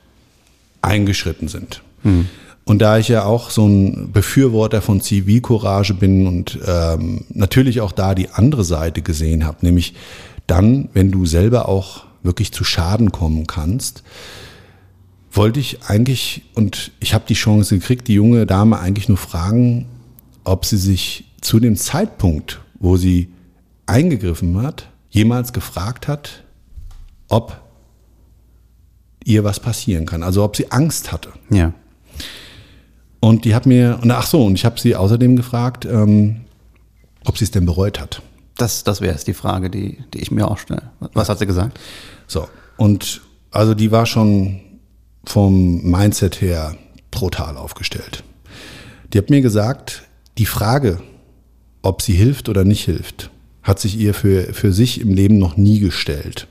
eingeschritten 0.81 1.49
sind. 1.49 1.83
Hm. 2.03 2.29
Und 2.63 2.79
da 2.79 2.99
ich 2.99 3.09
ja 3.09 3.25
auch 3.25 3.51
so 3.51 3.67
ein 3.67 4.13
Befürworter 4.13 4.81
von 4.81 5.01
Zivilcourage 5.01 5.95
bin 5.95 6.29
und 6.29 6.61
ähm, 6.65 7.25
natürlich 7.31 7.81
auch 7.81 7.91
da 7.91 8.15
die 8.15 8.31
andere 8.31 8.63
Seite 8.63 9.03
gesehen 9.03 9.45
habe, 9.45 9.59
nämlich 9.63 9.95
dann, 10.47 10.89
wenn 10.93 11.11
du 11.11 11.27
selber 11.27 11.69
auch 11.69 12.05
wirklich 12.23 12.53
zu 12.53 12.63
Schaden 12.63 13.11
kommen 13.11 13.49
kannst, 13.49 14.05
wollte 15.33 15.61
ich 15.61 15.83
eigentlich, 15.85 16.43
und 16.55 16.93
ich 17.01 17.15
habe 17.15 17.25
die 17.27 17.35
Chance 17.35 17.79
gekriegt, 17.79 18.09
die 18.09 18.15
junge 18.15 18.47
Dame 18.47 18.79
eigentlich 18.79 19.09
nur 19.09 19.19
fragen, 19.19 19.87
ob 20.45 20.65
sie 20.67 20.77
sich 20.77 21.25
zu 21.41 21.59
dem 21.59 21.77
Zeitpunkt, 21.77 22.61
wo 22.79 22.97
sie 22.97 23.29
eingegriffen 23.87 24.61
hat, 24.63 24.89
jemals 25.11 25.53
gefragt 25.53 26.09
hat, 26.09 26.45
ob 27.29 27.61
ihr 29.25 29.45
was 29.45 29.61
passieren 29.61 30.07
kann. 30.07 30.23
Also 30.23 30.45
ob 30.45 30.57
sie 30.57 30.71
Angst 30.71 31.13
hatte. 31.13 31.33
Ja. 31.51 31.73
Und 33.21 33.45
die 33.45 33.55
hat 33.55 33.67
mir, 33.67 34.01
und 34.03 34.11
ach 34.11 34.27
so, 34.27 34.45
und 34.45 34.55
ich 34.55 34.65
habe 34.65 34.81
sie 34.81 34.97
außerdem 34.97 35.37
gefragt, 35.37 35.85
ähm, 35.85 36.43
ob 37.25 37.39
sie 37.39 37.45
es 37.45 37.51
denn 37.53 37.67
bereut 37.67 38.01
hat. 38.01 38.21
Das, 38.57 38.85
das 38.85 39.01
wäre 39.01 39.13
jetzt 39.13 39.29
die 39.29 39.35
Frage, 39.35 39.71
die, 39.71 39.99
die 40.13 40.19
ich 40.19 40.31
mir 40.31 40.49
auch 40.49 40.59
stelle. 40.59 40.91
Was 41.15 41.29
hat 41.29 41.39
sie 41.39 41.47
gesagt? 41.47 41.79
So, 42.27 42.49
und 42.77 43.23
also 43.51 43.75
die 43.75 43.93
war 43.93 44.07
schon 44.07 44.61
vom 45.25 45.83
Mindset 45.83 46.41
her 46.41 46.77
brutal 47.11 47.57
aufgestellt. 47.57 48.25
Die 49.13 49.19
hat 49.19 49.31
mir 49.31 49.41
gesagt, 49.41 50.03
die 50.39 50.47
Frage, 50.47 51.01
ob 51.83 52.03
sie 52.03 52.15
hilft 52.15 52.49
oder 52.49 52.65
nicht 52.65 52.85
hilft, 52.85 53.31
hat 53.63 53.79
sich 53.79 53.99
ihr 53.99 54.15
für, 54.15 54.53
für 54.53 54.73
sich 54.73 55.01
im 55.01 55.13
Leben 55.13 55.39
noch 55.39 55.57
nie 55.57 55.79
gestellt. 55.79 56.49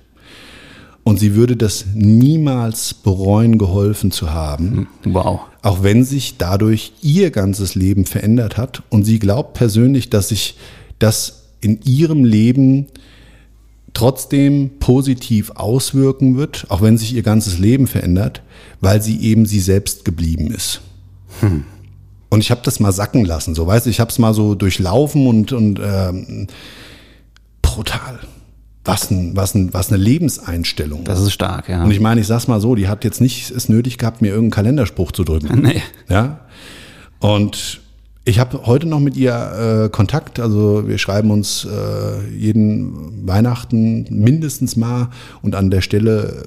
Und 1.03 1.19
sie 1.19 1.33
würde 1.33 1.57
das 1.57 1.85
niemals 1.95 2.93
bereuen, 2.93 3.57
geholfen 3.57 4.11
zu 4.11 4.31
haben. 4.31 4.87
Hm, 5.03 5.13
wow. 5.13 5.41
Auch 5.63 5.83
wenn 5.83 6.03
sich 6.03 6.37
dadurch 6.37 6.93
ihr 7.01 7.31
ganzes 7.31 7.73
Leben 7.73 8.05
verändert 8.05 8.57
hat. 8.57 8.83
Und 8.89 9.03
sie 9.03 9.17
glaubt 9.17 9.55
persönlich, 9.55 10.09
dass 10.09 10.29
sich 10.29 10.57
das 10.99 11.45
in 11.59 11.81
ihrem 11.83 12.23
Leben 12.23 12.87
trotzdem 13.93 14.71
positiv 14.79 15.51
auswirken 15.51 16.37
wird, 16.37 16.65
auch 16.69 16.81
wenn 16.81 16.97
sich 16.97 17.13
ihr 17.13 17.23
ganzes 17.23 17.59
Leben 17.59 17.87
verändert, 17.87 18.41
weil 18.79 19.01
sie 19.01 19.19
eben 19.21 19.45
sie 19.45 19.59
selbst 19.59 20.05
geblieben 20.05 20.51
ist. 20.51 20.81
Hm. 21.41 21.65
Und 22.29 22.39
ich 22.39 22.51
habe 22.51 22.61
das 22.63 22.79
mal 22.79 22.93
sacken 22.93 23.25
lassen, 23.25 23.55
so 23.55 23.67
weißt 23.67 23.85
du, 23.85 23.89
ich 23.89 23.99
habe 23.99 24.09
es 24.09 24.17
mal 24.17 24.33
so 24.33 24.55
durchlaufen 24.55 25.27
und, 25.27 25.51
und 25.51 25.79
ähm, 25.83 26.47
brutal. 27.61 28.19
Was, 28.83 29.11
ein, 29.11 29.35
was, 29.35 29.53
ein, 29.53 29.73
was 29.73 29.89
eine 29.89 30.01
Lebenseinstellung. 30.01 31.03
Das 31.03 31.19
ist 31.19 31.33
stark, 31.33 31.69
ja. 31.69 31.83
Und 31.83 31.91
ich 31.91 31.99
meine, 31.99 32.19
ich 32.19 32.27
sag's 32.27 32.47
mal 32.47 32.59
so, 32.59 32.73
die 32.73 32.87
hat 32.87 33.03
jetzt 33.03 33.21
nicht 33.21 33.51
es 33.51 33.69
nötig 33.69 33.99
gehabt, 33.99 34.21
mir 34.21 34.29
irgendeinen 34.29 34.51
Kalenderspruch 34.51 35.11
zu 35.11 35.23
drücken. 35.23 35.61
Nee. 35.61 35.83
Ja. 36.09 36.39
Und 37.19 37.81
ich 38.23 38.39
habe 38.39 38.65
heute 38.65 38.87
noch 38.87 38.99
mit 38.99 39.17
ihr 39.17 39.85
äh, 39.85 39.89
Kontakt, 39.89 40.39
also 40.39 40.87
wir 40.87 40.97
schreiben 40.97 41.31
uns 41.31 41.65
äh, 41.65 42.27
jeden 42.29 43.27
Weihnachten 43.27 44.05
mindestens 44.09 44.75
mal 44.75 45.09
und 45.41 45.55
an 45.55 45.71
der 45.71 45.81
Stelle 45.81 46.43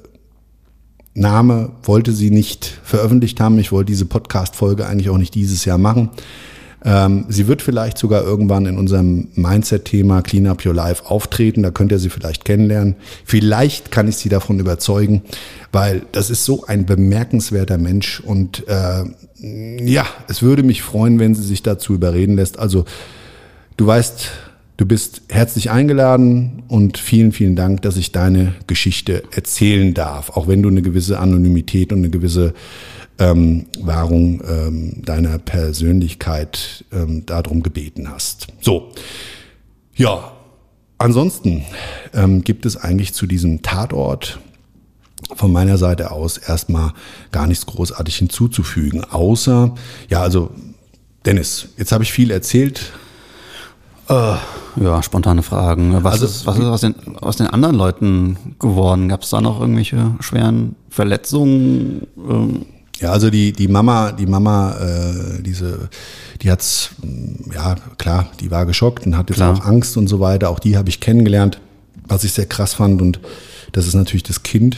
Name 1.13 1.71
wollte 1.83 2.11
sie 2.11 2.29
nicht 2.29 2.65
veröffentlicht 2.83 3.39
haben. 3.39 3.57
Ich 3.57 3.71
wollte 3.71 3.91
diese 3.91 4.05
Podcast-Folge 4.05 4.85
eigentlich 4.85 5.09
auch 5.09 5.17
nicht 5.17 5.33
dieses 5.33 5.63
Jahr 5.63 5.77
machen. 5.77 6.09
Ähm, 6.83 7.25
sie 7.29 7.47
wird 7.47 7.61
vielleicht 7.61 7.97
sogar 7.97 8.23
irgendwann 8.23 8.65
in 8.65 8.77
unserem 8.77 9.29
Mindset-Thema 9.35 10.21
Clean 10.21 10.47
Up 10.47 10.65
Your 10.65 10.73
Life 10.73 11.05
auftreten. 11.05 11.63
Da 11.63 11.71
könnt 11.71 11.91
ihr 11.91 11.99
sie 11.99 12.09
vielleicht 12.09 12.45
kennenlernen. 12.45 12.95
Vielleicht 13.23 13.91
kann 13.91 14.07
ich 14.07 14.17
sie 14.17 14.29
davon 14.29 14.59
überzeugen, 14.59 15.23
weil 15.71 16.03
das 16.11 16.29
ist 16.29 16.45
so 16.45 16.65
ein 16.65 16.85
bemerkenswerter 16.85 17.77
Mensch. 17.77 18.19
Und 18.19 18.67
äh, 18.67 19.03
ja, 19.83 20.05
es 20.27 20.41
würde 20.41 20.63
mich 20.63 20.81
freuen, 20.81 21.19
wenn 21.19 21.33
sie 21.35 21.43
sich 21.43 21.63
dazu 21.63 21.93
überreden 21.93 22.35
lässt. 22.35 22.59
Also 22.59 22.85
du 23.77 23.87
weißt, 23.87 24.31
Du 24.77 24.85
bist 24.85 25.21
herzlich 25.29 25.71
eingeladen 25.71 26.63
und 26.67 26.97
vielen, 26.97 27.31
vielen 27.31 27.55
Dank, 27.55 27.81
dass 27.83 27.95
ich 27.95 28.11
deine 28.11 28.55
Geschichte 28.67 29.23
erzählen 29.31 29.93
darf, 29.93 30.31
auch 30.31 30.49
wenn 30.49 30.61
du 30.61 30.67
eine 30.67 30.81
gewisse 30.81 31.17
Anonymität 31.17 31.93
und 31.93 31.99
eine 31.99 32.09
gewisse 32.09 32.53
ähm, 33.19 33.65
Wahrung 33.79 34.41
ähm, 34.47 35.01
deiner 35.03 35.37
Persönlichkeit 35.37 36.85
ähm, 36.91 37.25
darum 37.25 37.63
gebeten 37.63 38.09
hast. 38.09 38.47
So, 38.61 38.91
ja, 39.95 40.33
ansonsten 40.97 41.63
ähm, 42.13 42.43
gibt 42.43 42.65
es 42.65 42.77
eigentlich 42.77 43.13
zu 43.13 43.25
diesem 43.27 43.61
Tatort 43.61 44.39
von 45.33 45.51
meiner 45.51 45.77
Seite 45.77 46.11
aus 46.11 46.37
erstmal 46.37 46.93
gar 47.31 47.47
nichts 47.47 47.65
großartig 47.65 48.17
hinzuzufügen, 48.17 49.03
außer, 49.03 49.73
ja, 50.09 50.21
also 50.21 50.51
Dennis, 51.25 51.69
jetzt 51.77 51.91
habe 51.91 52.03
ich 52.03 52.11
viel 52.11 52.29
erzählt, 52.29 52.93
äh, 54.07 54.35
ja, 54.75 55.01
spontane 55.01 55.41
Fragen. 55.41 56.03
Was, 56.03 56.13
also, 56.13 56.25
ist, 56.25 56.45
was 56.45 56.57
ist 56.57 56.65
aus 56.65 56.81
den, 56.81 57.17
aus 57.17 57.37
den 57.37 57.47
anderen 57.47 57.75
Leuten 57.75 58.55
geworden? 58.59 59.09
Gab 59.09 59.23
es 59.23 59.29
da 59.31 59.41
noch 59.41 59.59
irgendwelche 59.59 60.15
schweren 60.19 60.75
Verletzungen? 60.89 62.05
Ähm? 62.17 62.65
Ja, 62.99 63.11
also 63.11 63.29
die, 63.29 63.51
die 63.51 63.67
Mama, 63.67 64.11
die 64.13 64.25
Mama, 64.25 64.77
äh, 64.77 65.41
diese, 65.41 65.89
die 66.41 66.49
hat's, 66.49 66.91
ja 67.53 67.75
klar, 67.97 68.29
die 68.39 68.51
war 68.51 68.65
geschockt 68.65 69.05
und 69.05 69.17
hat 69.17 69.29
jetzt 69.29 69.37
klar. 69.37 69.53
auch 69.53 69.65
Angst 69.65 69.97
und 69.97 70.07
so 70.07 70.19
weiter. 70.19 70.49
Auch 70.49 70.59
die 70.59 70.77
habe 70.77 70.89
ich 70.89 71.01
kennengelernt, 71.01 71.59
was 72.07 72.23
ich 72.23 72.31
sehr 72.31 72.45
krass 72.45 72.73
fand. 72.73 73.01
Und 73.01 73.19
das 73.73 73.87
ist 73.87 73.95
natürlich 73.95 74.23
das 74.23 74.43
Kind. 74.43 74.77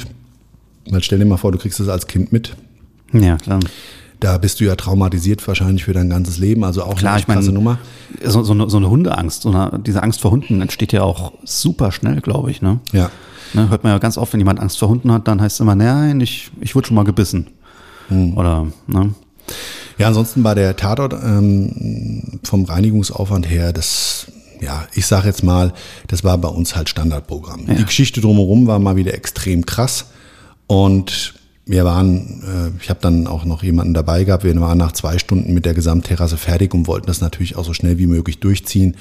Weil 0.90 1.04
stell 1.04 1.20
dir 1.20 1.26
mal 1.26 1.38
vor, 1.38 1.52
du 1.52 1.58
kriegst 1.58 1.80
das 1.80 1.90
als 1.90 2.08
Kind 2.08 2.32
mit. 2.32 2.56
Ja, 3.14 3.38
klar 3.38 3.60
da 4.20 4.38
bist 4.38 4.60
du 4.60 4.66
ja 4.66 4.76
traumatisiert 4.76 5.48
wahrscheinlich 5.48 5.86
für 5.86 5.94
dein 5.94 6.10
ganzes 6.10 6.38
Leben, 6.38 6.64
also 6.64 6.84
auch 6.84 6.96
Klar, 6.96 7.14
eine 7.14 7.20
ich 7.20 7.26
krasse 7.26 7.40
meine, 7.40 7.54
Nummer. 7.54 7.78
So, 8.24 8.44
so, 8.44 8.54
eine, 8.54 8.70
so 8.70 8.78
eine 8.78 8.90
Hundeangst, 8.90 9.44
so 9.44 9.50
eine, 9.50 9.80
diese 9.86 10.02
Angst 10.02 10.22
vor 10.22 10.32
Hunden 10.32 10.62
entsteht 10.62 10.92
ja 10.92 11.04
auch 11.04 11.34
super 11.44 11.92
schnell, 11.92 12.22
glaube 12.22 12.50
ich. 12.50 12.62
Ne? 12.62 12.80
Ja. 12.94 13.12
Ne, 13.54 13.70
hört 13.70 13.84
man 13.84 13.94
ja 13.94 14.00
ganz 14.00 14.18
oft, 14.18 14.34
wenn 14.34 14.40
jemand 14.40 14.60
Angst 14.60 14.80
vor 14.80 14.90
Hunden 14.90 15.12
hat, 15.12 15.28
dann 15.28 15.40
heißt 15.40 15.56
es 15.56 15.60
immer, 15.60 15.76
nein, 15.76 16.20
ich, 16.20 16.52
ich 16.60 16.76
wurde 16.76 16.88
schon 16.88 16.96
mal 16.96 17.04
gebissen. 17.04 17.48
Hm. 18.08 18.38
Oder, 18.38 18.68
ne? 18.88 19.14
Ja, 19.98 20.08
ansonsten 20.08 20.44
war 20.44 20.56
der 20.56 20.76
Tatort 20.76 21.14
ähm, 21.14 22.40
vom 22.44 22.66
Reinigungsaufwand 22.66 23.50
her, 23.50 23.74
das, 23.74 24.28
ja, 24.62 24.88
ich 24.94 25.08
sage 25.08 25.28
jetzt 25.28 25.44
mal, 25.44 25.74
das 26.08 26.24
war 26.24 26.38
bei 26.38 26.50
uns 26.50 26.76
halt 26.76 26.90
Standardprogramm. 26.90 27.66
Ja. 27.68 27.74
Die 27.74 27.86
Geschichte 27.86 28.22
drumherum 28.22 28.68
war 28.68 28.80
mal 28.80 28.96
wieder 28.96 29.14
extrem 29.14 29.66
krass 29.66 30.06
und 30.68 31.34
wir 31.66 31.84
waren, 31.84 32.44
äh, 32.44 32.82
ich 32.82 32.90
habe 32.90 33.00
dann 33.02 33.28
auch 33.28 33.44
noch 33.44 33.64
jemanden 33.64 33.94
dabei 33.94 34.24
gehabt, 34.24 34.44
wir 34.44 34.60
waren 34.62 34.78
nach 34.78 34.94
zwei 34.94 35.18
Stunden 35.18 35.54
mit 35.54 35.66
der 35.66 35.74
Gesamtterrasse 35.74 36.38
fertig 36.38 36.74
und 36.74 36.88
wollten 36.88 37.08
das 37.08 37.20
natürlich 37.20 37.56
auch 37.56 37.66
so 37.66 37.74
schnell 37.74 37.98
wie 37.98 38.08
möglich 38.08 38.40
durchziehen. 38.40 38.96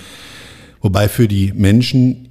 Wobei 0.81 1.09
für 1.09 1.29
die 1.29 1.53
Menschen, 1.53 2.29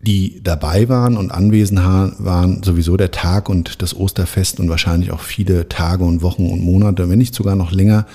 die 0.00 0.40
dabei 0.44 0.88
waren 0.88 1.16
und 1.16 1.32
anwesend 1.32 1.80
waren, 1.80 2.62
sowieso 2.62 2.96
der 2.96 3.10
Tag 3.10 3.48
und 3.48 3.82
das 3.82 3.96
Osterfest 3.96 4.60
und 4.60 4.68
wahrscheinlich 4.68 5.10
auch 5.10 5.20
viele 5.20 5.68
Tage 5.68 6.04
und 6.04 6.22
Wochen 6.22 6.46
und 6.50 6.62
Monate, 6.62 7.08
wenn 7.08 7.18
nicht 7.18 7.34
sogar 7.34 7.56
noch 7.56 7.72
länger, 7.72 8.06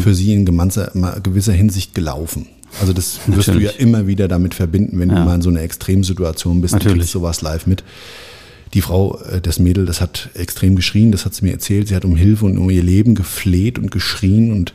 für 0.00 0.14
sie 0.14 0.34
in 0.34 0.46
gewisser 0.46 1.52
Hinsicht 1.52 1.94
gelaufen. 1.94 2.46
Also 2.80 2.92
das 2.92 3.20
wirst 3.26 3.48
du 3.48 3.52
ja 3.52 3.58
Natürlich. 3.66 3.80
immer 3.80 4.06
wieder 4.06 4.28
damit 4.28 4.54
verbinden, 4.54 4.98
wenn 4.98 5.08
du 5.08 5.16
mal 5.16 5.34
in 5.34 5.42
so 5.42 5.50
einer 5.50 5.60
Extremsituation 5.62 6.60
bist 6.60 6.74
Natürlich. 6.74 6.98
kriegst 6.98 7.12
sowas 7.12 7.42
live 7.42 7.66
mit. 7.66 7.84
Die 8.72 8.80
Frau, 8.80 9.18
äh, 9.20 9.40
das 9.40 9.58
Mädel, 9.58 9.84
das 9.84 10.00
hat 10.00 10.30
extrem 10.34 10.76
geschrien, 10.76 11.12
das 11.12 11.26
hat 11.26 11.34
sie 11.34 11.44
mir 11.44 11.52
erzählt. 11.52 11.88
Sie 11.88 11.94
hat 11.94 12.06
um 12.06 12.16
Hilfe 12.16 12.46
und 12.46 12.56
um 12.56 12.70
ihr 12.70 12.82
Leben 12.82 13.14
gefleht 13.14 13.78
und 13.78 13.90
geschrien 13.90 14.52
und 14.52 14.72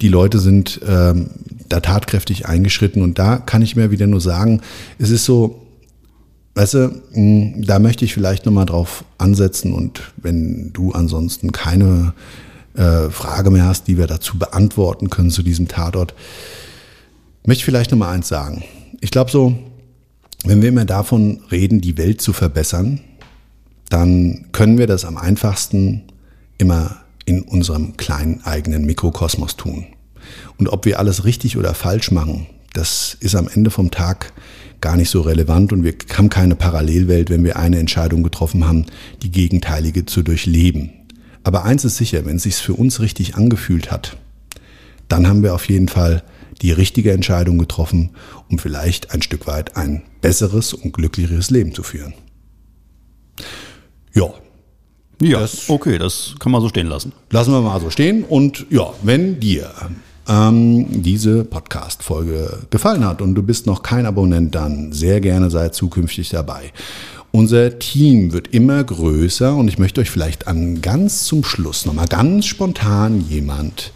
die 0.00 0.08
Leute 0.08 0.38
sind 0.38 0.80
ähm, 0.86 1.30
da 1.68 1.80
tatkräftig 1.80 2.46
eingeschritten. 2.46 3.02
Und 3.02 3.18
da 3.18 3.36
kann 3.36 3.62
ich 3.62 3.76
mir 3.76 3.90
wieder 3.90 4.06
nur 4.06 4.20
sagen, 4.20 4.60
es 4.98 5.10
ist 5.10 5.24
so, 5.24 5.63
weißt 6.54 6.74
du, 6.74 7.02
mh, 7.12 7.64
da 7.64 7.78
möchte 7.78 8.04
ich 8.04 8.14
vielleicht 8.14 8.46
nochmal 8.46 8.66
drauf 8.66 9.04
ansetzen 9.18 9.72
und 9.72 10.12
wenn 10.16 10.72
du 10.72 10.92
ansonsten 10.92 11.52
keine 11.52 12.14
äh, 12.74 13.10
Frage 13.10 13.50
mehr 13.50 13.66
hast, 13.66 13.88
die 13.88 13.98
wir 13.98 14.06
dazu 14.06 14.38
beantworten 14.38 15.10
können 15.10 15.30
zu 15.30 15.42
diesem 15.42 15.68
Tatort, 15.68 16.14
möchte 17.46 17.60
ich 17.60 17.64
vielleicht 17.64 17.90
nochmal 17.90 18.14
eins 18.14 18.28
sagen. 18.28 18.64
Ich 19.00 19.10
glaube 19.10 19.30
so, 19.30 19.56
wenn 20.44 20.62
wir 20.62 20.68
immer 20.68 20.84
davon 20.84 21.40
reden, 21.50 21.80
die 21.80 21.98
Welt 21.98 22.20
zu 22.20 22.32
verbessern, 22.32 23.00
dann 23.88 24.46
können 24.52 24.78
wir 24.78 24.86
das 24.86 25.04
am 25.04 25.16
einfachsten 25.16 26.02
immer 26.58 26.96
in 27.26 27.42
unserem 27.42 27.96
kleinen 27.96 28.42
eigenen 28.44 28.84
Mikrokosmos 28.84 29.56
tun. 29.56 29.86
Und 30.58 30.68
ob 30.68 30.84
wir 30.84 30.98
alles 30.98 31.24
richtig 31.24 31.56
oder 31.56 31.74
falsch 31.74 32.10
machen, 32.10 32.46
das 32.72 33.16
ist 33.20 33.34
am 33.34 33.48
Ende 33.48 33.70
vom 33.70 33.90
Tag 33.90 34.32
gar 34.84 34.96
nicht 34.98 35.08
so 35.10 35.22
relevant 35.22 35.72
und 35.72 35.82
wir 35.82 35.94
haben 36.16 36.28
keine 36.28 36.54
Parallelwelt, 36.56 37.30
wenn 37.30 37.42
wir 37.42 37.56
eine 37.56 37.78
Entscheidung 37.78 38.22
getroffen 38.22 38.66
haben, 38.66 38.84
die 39.22 39.30
gegenteilige 39.30 40.04
zu 40.04 40.22
durchleben. 40.22 40.90
Aber 41.42 41.64
eins 41.64 41.84
ist 41.86 41.96
sicher, 41.96 42.24
wenn 42.26 42.36
es 42.36 42.42
sich 42.42 42.56
für 42.56 42.74
uns 42.74 43.00
richtig 43.00 43.34
angefühlt 43.34 43.90
hat, 43.90 44.16
dann 45.08 45.26
haben 45.26 45.42
wir 45.42 45.54
auf 45.54 45.68
jeden 45.70 45.88
Fall 45.88 46.22
die 46.62 46.70
richtige 46.70 47.12
Entscheidung 47.12 47.56
getroffen, 47.58 48.10
um 48.50 48.58
vielleicht 48.58 49.10
ein 49.12 49.22
Stück 49.22 49.46
weit 49.46 49.76
ein 49.76 50.02
besseres 50.20 50.74
und 50.74 50.92
glücklicheres 50.92 51.50
Leben 51.50 51.74
zu 51.74 51.82
führen. 51.82 52.12
Ja, 54.14 54.32
Ja, 55.22 55.40
Das- 55.40 55.70
okay, 55.70 55.96
das 55.96 56.34
kann 56.40 56.50
man 56.52 56.60
so 56.60 56.68
stehen 56.68 56.88
lassen. 56.88 57.12
lassen 57.30 57.52
wir 57.52 57.60
mal 57.62 57.80
so 57.80 57.88
stehen. 57.88 58.24
Und 58.24 58.66
ja, 58.70 58.92
wenn 59.02 59.38
dir 59.40 59.70
ähm, 60.28 61.02
diese 61.02 61.44
Podcast-Folge 61.44 62.66
gefallen 62.70 63.04
hat 63.04 63.22
und 63.22 63.34
du 63.34 63.42
bist 63.42 63.66
noch 63.66 63.82
kein 63.82 64.06
Abonnent, 64.06 64.54
dann 64.54 64.92
sehr 64.92 65.20
gerne 65.20 65.50
sei 65.50 65.68
zukünftig 65.70 66.30
dabei. 66.30 66.72
Unser 67.30 67.78
Team 67.78 68.32
wird 68.32 68.48
immer 68.48 68.84
größer 68.84 69.56
und 69.56 69.68
ich 69.68 69.78
möchte 69.78 70.00
euch 70.00 70.10
vielleicht 70.10 70.46
an 70.46 70.80
ganz 70.80 71.24
zum 71.24 71.42
Schluss 71.42 71.84
nochmal 71.84 72.06
ganz 72.06 72.46
spontan 72.46 73.20
jemand 73.28 73.92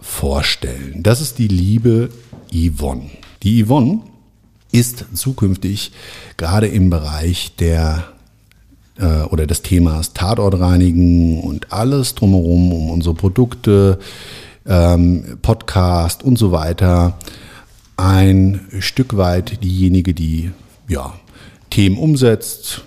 vorstellen. 0.00 1.02
Das 1.02 1.20
ist 1.20 1.38
die 1.38 1.48
liebe 1.48 2.08
Yvonne. 2.50 3.10
Die 3.42 3.64
Yvonne 3.64 4.00
ist 4.72 5.04
zukünftig 5.14 5.92
gerade 6.38 6.66
im 6.66 6.88
Bereich 6.90 7.54
der 7.56 8.04
äh, 8.98 9.22
oder 9.24 9.46
des 9.46 9.62
Themas 9.62 10.14
Tatort 10.14 10.58
reinigen 10.58 11.40
und 11.42 11.72
alles 11.72 12.14
drumherum 12.14 12.72
um 12.72 12.90
unsere 12.90 13.14
Produkte, 13.14 13.98
ähm, 14.66 15.38
Podcast 15.42 16.22
und 16.22 16.38
so 16.38 16.52
weiter 16.52 17.18
ein 17.96 18.60
Stück 18.80 19.16
weit 19.16 19.62
diejenige, 19.62 20.14
die 20.14 20.50
ja, 20.88 21.14
Themen 21.70 21.96
umsetzt, 21.96 22.84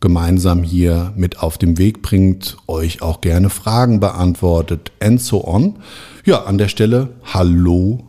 gemeinsam 0.00 0.62
hier 0.62 1.12
mit 1.16 1.42
auf 1.42 1.58
den 1.58 1.78
Weg 1.78 2.02
bringt, 2.02 2.56
euch 2.66 3.02
auch 3.02 3.20
gerne 3.20 3.50
Fragen 3.50 4.00
beantwortet 4.00 4.92
and 5.00 5.20
so 5.20 5.46
on. 5.46 5.76
Ja, 6.24 6.44
an 6.44 6.58
der 6.58 6.68
Stelle, 6.68 7.10
hallo 7.24 8.04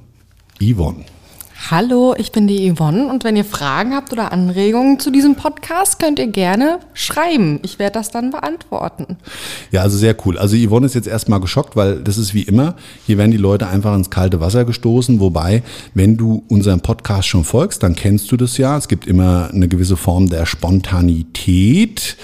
Yvonne. 0.61 1.05
Hallo, 1.67 2.15
ich 2.17 2.31
bin 2.31 2.47
die 2.47 2.73
Yvonne 2.73 3.07
und 3.07 3.23
wenn 3.23 3.35
ihr 3.35 3.43
Fragen 3.43 3.93
habt 3.93 4.11
oder 4.11 4.31
Anregungen 4.31 4.97
zu 4.97 5.11
diesem 5.11 5.35
Podcast, 5.35 5.99
könnt 5.99 6.17
ihr 6.17 6.27
gerne 6.27 6.79
schreiben. 6.93 7.59
Ich 7.63 7.77
werde 7.77 7.93
das 7.93 8.09
dann 8.09 8.31
beantworten. 8.31 9.17
Ja, 9.69 9.81
also 9.83 9.97
sehr 9.97 10.15
cool. 10.25 10.37
Also 10.39 10.55
Yvonne 10.55 10.87
ist 10.87 10.95
jetzt 10.95 11.07
erstmal 11.07 11.39
geschockt, 11.41 11.75
weil 11.75 11.97
das 12.01 12.17
ist 12.17 12.33
wie 12.33 12.41
immer, 12.43 12.75
hier 13.05 13.19
werden 13.19 13.29
die 13.31 13.37
Leute 13.37 13.67
einfach 13.67 13.93
ins 13.93 14.09
kalte 14.09 14.39
Wasser 14.39 14.65
gestoßen. 14.65 15.19
Wobei, 15.19 15.61
wenn 15.93 16.17
du 16.17 16.43
unserem 16.47 16.79
Podcast 16.79 17.27
schon 17.27 17.43
folgst, 17.43 17.83
dann 17.83 17.93
kennst 17.93 18.31
du 18.31 18.37
das 18.37 18.57
ja. 18.57 18.77
Es 18.77 18.87
gibt 18.87 19.05
immer 19.05 19.51
eine 19.53 19.67
gewisse 19.67 19.97
Form 19.97 20.29
der 20.29 20.47
Spontanität, 20.47 22.17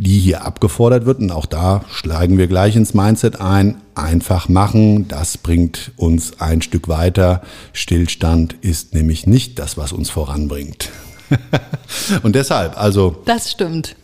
die 0.00 0.18
hier 0.18 0.44
abgefordert 0.44 1.04
wird. 1.06 1.18
Und 1.20 1.30
auch 1.30 1.46
da 1.46 1.84
schlagen 1.92 2.38
wir 2.38 2.46
gleich 2.46 2.74
ins 2.76 2.94
Mindset 2.94 3.40
ein. 3.40 3.76
Einfach 3.94 4.48
machen, 4.48 5.08
das 5.08 5.36
bringt 5.38 5.92
uns 5.96 6.40
ein 6.40 6.62
Stück 6.62 6.88
weiter. 6.88 7.42
Stillstand 7.72 8.54
ist 8.62 8.94
nämlich 8.94 9.26
nicht 9.26 9.58
das, 9.58 9.76
was 9.76 9.92
uns 9.92 10.08
voranbringt. 10.10 10.90
Und 12.22 12.34
deshalb, 12.34 12.80
also 12.80 13.22
Das 13.26 13.50
stimmt. 13.52 13.94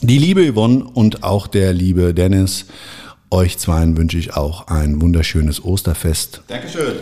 die 0.00 0.18
liebe 0.18 0.52
Yvonne 0.52 0.84
und 0.84 1.22
auch 1.22 1.46
der 1.46 1.72
liebe 1.72 2.12
Dennis, 2.12 2.64
euch 3.30 3.56
zweien 3.58 3.96
wünsche 3.96 4.18
ich 4.18 4.34
auch 4.34 4.66
ein 4.66 5.00
wunderschönes 5.00 5.64
Osterfest. 5.64 6.42
Dankeschön. 6.48 6.96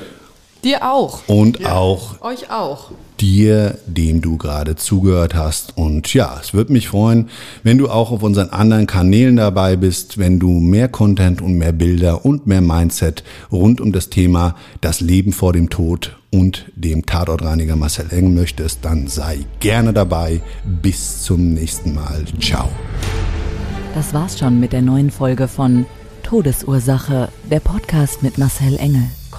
Dir 0.65 0.91
auch. 0.91 1.21
Und 1.27 1.65
auch 1.67 2.21
Euch 2.21 2.51
auch. 2.51 2.91
dir, 3.19 3.79
dem 3.87 4.21
du 4.21 4.37
gerade 4.37 4.77
zugehört 4.77 5.35
hast. 5.35 5.77
Und 5.77 6.13
ja, 6.13 6.39
es 6.41 6.53
würde 6.53 6.73
mich 6.73 6.89
freuen, 6.89 7.29
wenn 7.63 7.79
du 7.79 7.89
auch 7.89 8.11
auf 8.11 8.23
unseren 8.23 8.51
anderen 8.51 8.87
Kanälen 8.87 9.37
dabei 9.37 9.77
bist, 9.77 10.19
wenn 10.19 10.39
du 10.39 10.49
mehr 10.61 10.89
Content 10.89 11.41
und 11.41 11.55
mehr 11.55 11.73
Bilder 11.73 12.25
und 12.25 12.47
mehr 12.47 12.61
Mindset 12.61 13.25
rund 13.51 13.81
um 13.81 13.93
das 13.93 14.11
Thema 14.11 14.55
das 14.81 15.01
Leben 15.01 15.33
vor 15.33 15.53
dem 15.53 15.71
Tod 15.71 16.17
und 16.31 16.67
dem 16.77 17.07
Tatortreiniger 17.07 17.77
Marcel 17.77 18.07
Eng 18.11 18.35
möchtest, 18.35 18.85
dann 18.85 19.09
sei 19.09 19.39
gerne 19.61 19.93
dabei. 19.93 20.41
Bis 20.83 21.23
zum 21.23 21.55
nächsten 21.55 21.95
Mal. 21.95 22.25
Ciao. 22.41 22.69
Das 23.95 24.15
war's 24.15 24.39
schon 24.39 24.61
mit 24.61 24.73
der 24.73 24.83
neuen 24.83 25.11
Folge 25.11 25.49
von 25.49 25.87
Todesursache, 26.23 27.29
der 27.51 27.61
Podcast 27.61 28.23
mit 28.23 28.39
Marcel 28.39 28.77
Engel. 28.77 29.03